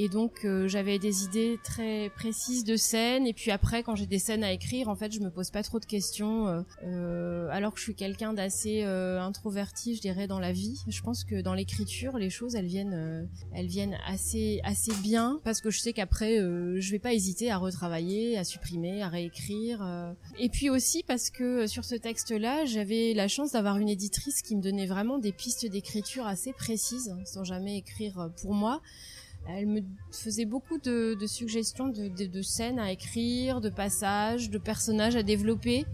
et 0.00 0.08
donc 0.08 0.44
euh, 0.44 0.68
j'avais 0.68 1.00
des 1.00 1.24
idées 1.24 1.58
très 1.64 2.08
précises 2.14 2.62
de 2.62 2.76
scènes. 2.76 3.26
Et 3.26 3.32
puis 3.32 3.50
après, 3.50 3.82
quand 3.82 3.96
j'ai 3.96 4.06
des 4.06 4.20
scènes 4.20 4.44
à 4.44 4.52
écrire, 4.52 4.88
en 4.88 4.94
fait, 4.94 5.12
je 5.12 5.18
me 5.18 5.28
pose 5.28 5.50
pas 5.50 5.64
trop 5.64 5.80
de 5.80 5.84
questions. 5.84 6.46
Euh, 6.46 6.62
euh 6.84 7.48
alors 7.50 7.72
que 7.72 7.80
je 7.80 7.84
suis 7.84 7.96
quelqu'un 7.96 8.32
d'assez 8.32 8.82
euh, 8.84 9.20
introverti, 9.20 9.96
je 9.96 10.00
dirais, 10.00 10.28
dans 10.28 10.38
la 10.38 10.52
vie. 10.52 10.80
Je 10.86 11.02
pense 11.02 11.24
que 11.24 11.40
dans 11.40 11.52
l'écriture, 11.52 12.16
les 12.16 12.30
choses, 12.30 12.54
elles 12.54 12.66
viennent, 12.66 13.28
elles 13.52 13.66
viennent 13.66 13.98
assez, 14.06 14.60
assez 14.62 14.92
bien 15.02 15.40
parce 15.42 15.60
que 15.60 15.70
je 15.70 15.80
sais 15.80 15.92
qu'après, 15.92 16.36
je 16.36 16.90
vais 16.92 17.00
pas 17.00 17.12
hésiter 17.12 17.50
à 17.50 17.56
retravailler, 17.56 18.38
à 18.38 18.44
supprimer, 18.44 19.02
à 19.02 19.08
réécrire. 19.08 20.14
Et 20.38 20.48
puis 20.48 20.70
aussi 20.70 21.02
parce 21.02 21.30
que 21.30 21.66
sur 21.66 21.84
ce 21.84 21.96
texte-là, 21.96 22.66
j'avais 22.66 23.14
la 23.14 23.26
chance 23.26 23.52
d'avoir 23.52 23.78
une 23.78 23.88
éditrice 23.88 24.42
qui 24.42 24.54
me 24.54 24.62
donnait 24.62 24.86
vraiment 24.86 25.18
des 25.18 25.32
pistes 25.32 25.66
d'écriture 25.66 26.26
assez 26.28 26.52
précises, 26.52 27.16
sans 27.24 27.42
jamais 27.42 27.78
écrire 27.78 28.30
pour 28.40 28.54
moi. 28.54 28.80
Elle 29.50 29.66
me 29.66 29.80
faisait 30.12 30.44
beaucoup 30.44 30.78
de, 30.78 31.16
suggestions 31.26 31.88
de, 31.88 32.42
scènes 32.42 32.78
à 32.78 32.92
écrire, 32.92 33.60
de 33.62 33.70
passages, 33.70 34.50
de 34.50 34.58
personnages 34.58 35.16
à 35.16 35.22
développer. 35.22 35.86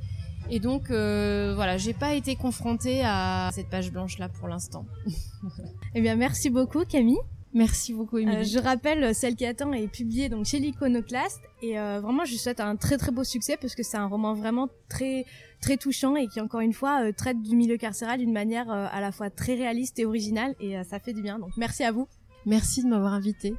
Et 0.51 0.59
donc, 0.59 0.91
euh, 0.91 1.55
voilà, 1.55 1.79
j'ai 1.79 1.95
pas 1.95 2.15
été 2.15 2.35
confrontée 2.35 3.03
à 3.05 3.51
cette 3.53 3.71
page 3.71 3.93
blanche 3.93 4.19
là 4.19 4.29
pour 4.29 4.49
l'instant. 4.49 4.85
eh 5.95 6.01
bien, 6.01 6.17
merci 6.17 6.51
beaucoup, 6.51 6.85
Camille. 6.85 7.21
Merci 7.55 7.95
beaucoup, 7.95 8.19
Émilie. 8.19 8.39
Euh, 8.39 8.43
je 8.43 8.59
rappelle, 8.59 9.15
Celle 9.15 9.37
qui 9.37 9.47
attend 9.47 9.73
est 9.73 9.87
publiée 9.87 10.29
donc 10.29 10.45
chez 10.45 10.59
l'Iconoclaste 10.59 11.41
et 11.63 11.79
euh, 11.79 12.01
vraiment, 12.01 12.25
je 12.25 12.33
lui 12.33 12.39
souhaite 12.39 12.59
un 12.59 12.75
très 12.75 12.99
très 12.99 13.13
beau 13.13 13.23
succès 13.23 13.57
parce 13.57 13.77
que 13.77 13.85
c'est 13.85 13.97
un 13.97 14.09
roman 14.09 14.35
vraiment 14.35 14.69
très 14.89 15.25
très 15.61 15.77
touchant 15.77 16.17
et 16.17 16.27
qui 16.27 16.41
encore 16.41 16.61
une 16.61 16.73
fois 16.73 17.13
traite 17.13 17.41
du 17.41 17.55
milieu 17.55 17.77
carcéral 17.77 18.19
d'une 18.19 18.33
manière 18.33 18.69
à 18.69 19.01
la 19.01 19.13
fois 19.13 19.31
très 19.31 19.55
réaliste 19.55 20.01
et 20.01 20.05
originale 20.05 20.57
et 20.59 20.83
ça 20.83 20.99
fait 20.99 21.13
du 21.13 21.23
bien. 21.23 21.39
Donc, 21.39 21.51
merci 21.57 21.85
à 21.85 21.93
vous. 21.93 22.09
Merci 22.47 22.83
de 22.83 22.89
m'avoir 22.89 23.15
invité. 23.15 23.55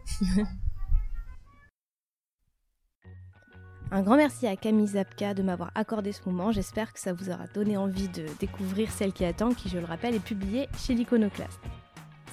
Un 3.92 4.02
grand 4.02 4.18
merci 4.18 4.46
à 4.48 4.56
Camille 4.56 4.88
Zapka 4.88 5.34
de 5.34 5.42
m'avoir 5.42 5.72
accordé 5.74 6.12
ce 6.12 6.22
moment. 6.28 6.52
J'espère 6.52 6.92
que 6.94 7.00
ça 7.00 7.14
vous 7.14 7.30
aura 7.30 7.48
donné 7.48 7.78
envie 7.78 8.10
de 8.10 8.26
découvrir 8.40 8.92
Celle 8.92 9.14
qui 9.14 9.26
attend, 9.26 9.54
qui, 9.54 9.70
je 9.70 9.78
le 9.78 9.86
rappelle, 9.86 10.16
est 10.16 10.24
publiée 10.24 10.68
chez 10.78 10.94
l'Iconoclaste. 10.94 11.60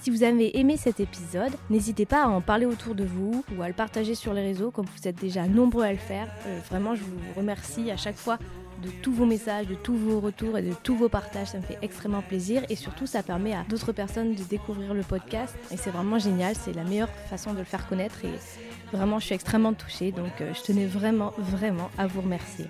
Si 0.03 0.11
vous 0.11 0.25
avez 0.25 0.59
aimé 0.59 0.77
cet 0.77 0.99
épisode, 0.99 1.53
n'hésitez 1.71 2.07
pas 2.07 2.25
à 2.25 2.29
en 2.29 2.41
parler 2.41 2.67
autour 2.67 2.95
de 2.95 3.05
vous 3.05 3.45
ou 3.57 3.63
à 3.63 3.69
le 3.69 3.75
partager 3.75 4.15
sur 4.15 4.35
les 4.35 4.43
réseaux 4.43 4.71
comme 4.71 4.87
vous 4.87 5.07
êtes 5.07 5.21
déjà 5.21 5.47
nombreux 5.47 5.85
à 5.85 5.93
le 5.93 5.99
faire. 5.99 6.29
Euh, 6.47 6.59
vraiment, 6.69 6.95
je 6.95 7.05
vous 7.05 7.19
remercie 7.37 7.91
à 7.91 7.97
chaque 7.97 8.17
fois 8.17 8.39
de 8.83 8.91
tous 9.03 9.13
vos 9.13 9.27
messages, 9.27 9.67
de 9.67 9.75
tous 9.75 9.97
vos 9.97 10.21
retours 10.21 10.59
et 10.59 10.63
de 10.63 10.75
tous 10.83 10.95
vos 10.95 11.09
partages. 11.09 11.49
Ça 11.49 11.59
me 11.59 11.63
fait 11.63 11.79
extrêmement 11.83 12.23
plaisir 12.23 12.63
et 12.69 12.77
surtout 12.77 13.07
ça 13.07 13.23
permet 13.23 13.55
à 13.55 13.65
d'autres 13.69 13.93
personnes 13.93 14.35
de 14.35 14.43
découvrir 14.45 14.93
le 14.95 15.03
podcast 15.03 15.57
et 15.71 15.77
c'est 15.77 15.91
vraiment 15.91 16.19
génial. 16.19 16.55
C'est 16.57 16.75
la 16.75 16.85
meilleure 16.85 17.11
façon 17.31 17.53
de 17.53 17.59
le 17.59 17.65
faire 17.65 17.87
connaître 17.89 18.25
et 18.25 18.33
Vraiment, 18.93 19.19
je 19.19 19.25
suis 19.25 19.35
extrêmement 19.35 19.73
touchée, 19.73 20.13
donc 20.13 20.33
je 20.39 20.63
tenais 20.63 20.87
vraiment, 20.87 21.33
vraiment 21.39 21.91
à 21.97 22.07
vous 22.07 22.21
remercier. 22.21 22.67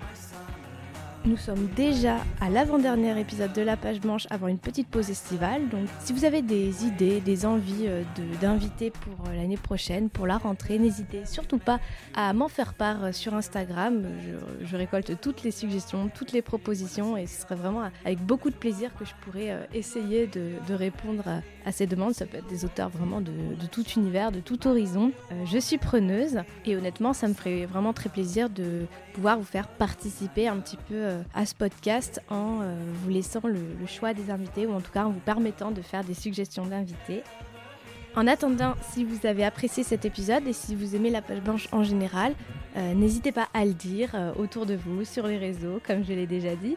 Nous 1.25 1.37
sommes 1.37 1.67
déjà 1.67 2.17
à 2.41 2.49
l'avant-dernier 2.49 3.17
épisode 3.17 3.53
de 3.53 3.61
la 3.61 3.77
page 3.77 4.01
blanche 4.01 4.27
avant 4.29 4.47
une 4.49 4.57
petite 4.57 4.89
pause 4.89 5.09
estivale. 5.09 5.69
Donc 5.69 5.87
si 6.01 6.11
vous 6.11 6.25
avez 6.25 6.41
des 6.41 6.83
idées, 6.83 7.21
des 7.21 7.45
envies 7.45 7.87
euh, 7.87 8.03
d'inviter 8.41 8.91
pour 8.91 9.27
euh, 9.27 9.33
l'année 9.33 9.55
prochaine, 9.55 10.09
pour 10.09 10.27
la 10.27 10.37
rentrée, 10.37 10.79
n'hésitez 10.79 11.25
surtout 11.25 11.59
pas 11.59 11.79
à 12.13 12.33
m'en 12.33 12.49
faire 12.49 12.73
part 12.73 13.05
euh, 13.05 13.11
sur 13.13 13.35
Instagram. 13.35 14.03
Je, 14.65 14.75
récolte 14.75 15.17
toutes 15.21 15.43
les 15.43 15.51
suggestions, 15.51 16.09
toutes 16.13 16.33
les 16.33 16.41
propositions 16.41 17.15
et 17.15 17.25
ce 17.25 17.43
serait 17.43 17.55
vraiment 17.55 17.83
avec 18.03 18.19
beaucoup 18.19 18.49
de 18.49 18.55
plaisir 18.55 18.93
que 18.97 19.05
je 19.05 19.13
pourrais 19.21 19.67
essayer 19.73 20.27
de, 20.27 20.73
répondre 20.73 21.23
à, 21.65 21.71
ces 21.71 21.87
demandes. 21.87 22.13
Ça 22.13 22.25
peut 22.25 22.37
être 22.37 22.47
des 22.47 22.65
auteurs 22.65 22.89
vraiment 22.89 23.21
de, 23.21 23.31
tout 23.71 23.85
univers, 23.95 24.31
de 24.31 24.39
tout 24.39 24.67
horizon. 24.67 25.11
je 25.45 25.57
suis 25.57 25.77
preneuse 25.77 26.39
et 26.65 26.75
honnêtement 26.75 27.13
ça 27.13 27.27
me 27.27 27.33
ferait 27.33 27.65
vraiment 27.65 27.93
très 27.93 28.09
plaisir 28.09 28.49
de 28.49 28.85
pouvoir 29.13 29.37
vous 29.37 29.45
faire 29.45 29.67
participer 29.67 30.47
un 30.47 30.57
petit 30.57 30.77
peu 30.77 30.95
euh, 30.95 31.21
à 31.33 31.45
ce 31.45 31.55
podcast 31.55 32.21
en 32.29 32.59
euh, 32.61 32.75
vous 33.01 33.09
laissant 33.09 33.41
le, 33.43 33.61
choix 33.87 34.13
des 34.13 34.31
invités 34.31 34.65
ou 34.65 34.73
en 34.73 34.81
tout 34.81 34.91
cas 34.91 35.05
en 35.05 35.11
vous 35.11 35.19
permettant 35.19 35.71
de 35.71 35.81
faire 35.81 36.03
des 36.03 36.13
suggestions 36.13 36.65
d'invités. 36.65 37.21
En 38.15 38.27
attendant, 38.27 38.75
si 38.91 39.03
vous 39.03 39.25
avez 39.25 39.43
apprécié 39.43 39.83
cet 39.83 40.05
épisode 40.05 40.47
et 40.47 40.53
si 40.53 40.75
vous 40.75 40.95
aimez 40.95 41.09
la 41.09 41.21
page 41.21 41.41
blanche 41.41 41.67
en 41.71 41.83
général, 41.83 42.33
euh, 42.77 42.93
n'hésitez 42.93 43.31
pas 43.31 43.47
à 43.53 43.65
le 43.65 43.73
dire 43.73 44.11
autour 44.37 44.65
de 44.65 44.75
vous, 44.75 45.03
sur 45.03 45.27
les 45.27 45.37
réseaux, 45.37 45.81
comme 45.85 46.03
je 46.03 46.13
l'ai 46.13 46.27
déjà 46.27 46.55
dit 46.55 46.75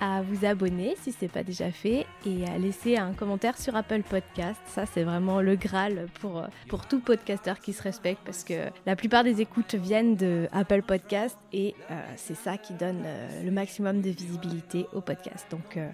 à 0.00 0.22
vous 0.22 0.44
abonner 0.44 0.96
si 1.00 1.12
ce 1.12 1.24
n'est 1.24 1.28
pas 1.28 1.42
déjà 1.42 1.70
fait 1.70 2.06
et 2.26 2.46
à 2.46 2.58
laisser 2.58 2.96
un 2.96 3.12
commentaire 3.12 3.58
sur 3.58 3.76
Apple 3.76 4.02
Podcast. 4.02 4.60
Ça, 4.66 4.86
c'est 4.86 5.02
vraiment 5.02 5.40
le 5.40 5.56
Graal 5.56 6.06
pour, 6.20 6.44
pour 6.68 6.86
tout 6.86 7.00
podcasteur 7.00 7.60
qui 7.60 7.72
se 7.72 7.82
respecte 7.82 8.20
parce 8.24 8.44
que 8.44 8.54
la 8.86 8.96
plupart 8.96 9.24
des 9.24 9.40
écoutes 9.40 9.74
viennent 9.74 10.16
de 10.16 10.48
Apple 10.52 10.82
Podcast 10.82 11.36
et 11.52 11.74
euh, 11.90 12.00
c'est 12.16 12.36
ça 12.36 12.58
qui 12.58 12.74
donne 12.74 13.02
euh, 13.04 13.42
le 13.44 13.50
maximum 13.50 14.00
de 14.00 14.10
visibilité 14.10 14.86
au 14.92 15.00
podcast. 15.00 15.46
Donc, 15.50 15.76
euh, 15.76 15.88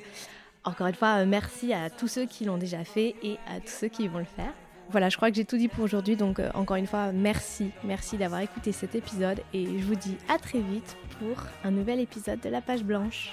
encore 0.64 0.86
une 0.86 0.94
fois, 0.94 1.24
merci 1.24 1.72
à 1.72 1.90
tous 1.90 2.08
ceux 2.08 2.26
qui 2.26 2.44
l'ont 2.44 2.58
déjà 2.58 2.84
fait 2.84 3.14
et 3.22 3.36
à 3.46 3.60
tous 3.60 3.72
ceux 3.72 3.88
qui 3.88 4.08
vont 4.08 4.18
le 4.18 4.24
faire. 4.24 4.52
Voilà, 4.90 5.08
je 5.08 5.16
crois 5.16 5.30
que 5.30 5.36
j'ai 5.36 5.46
tout 5.46 5.56
dit 5.56 5.68
pour 5.68 5.82
aujourd'hui, 5.82 6.14
donc 6.14 6.42
encore 6.52 6.76
une 6.76 6.86
fois, 6.86 7.10
merci, 7.10 7.70
merci 7.84 8.18
d'avoir 8.18 8.42
écouté 8.42 8.70
cet 8.70 8.94
épisode 8.94 9.40
et 9.54 9.64
je 9.64 9.84
vous 9.84 9.94
dis 9.94 10.18
à 10.28 10.36
très 10.36 10.60
vite 10.60 10.98
pour 11.18 11.36
un 11.64 11.70
nouvel 11.70 12.00
épisode 12.00 12.40
de 12.40 12.50
La 12.50 12.60
Page 12.60 12.84
Blanche. 12.84 13.32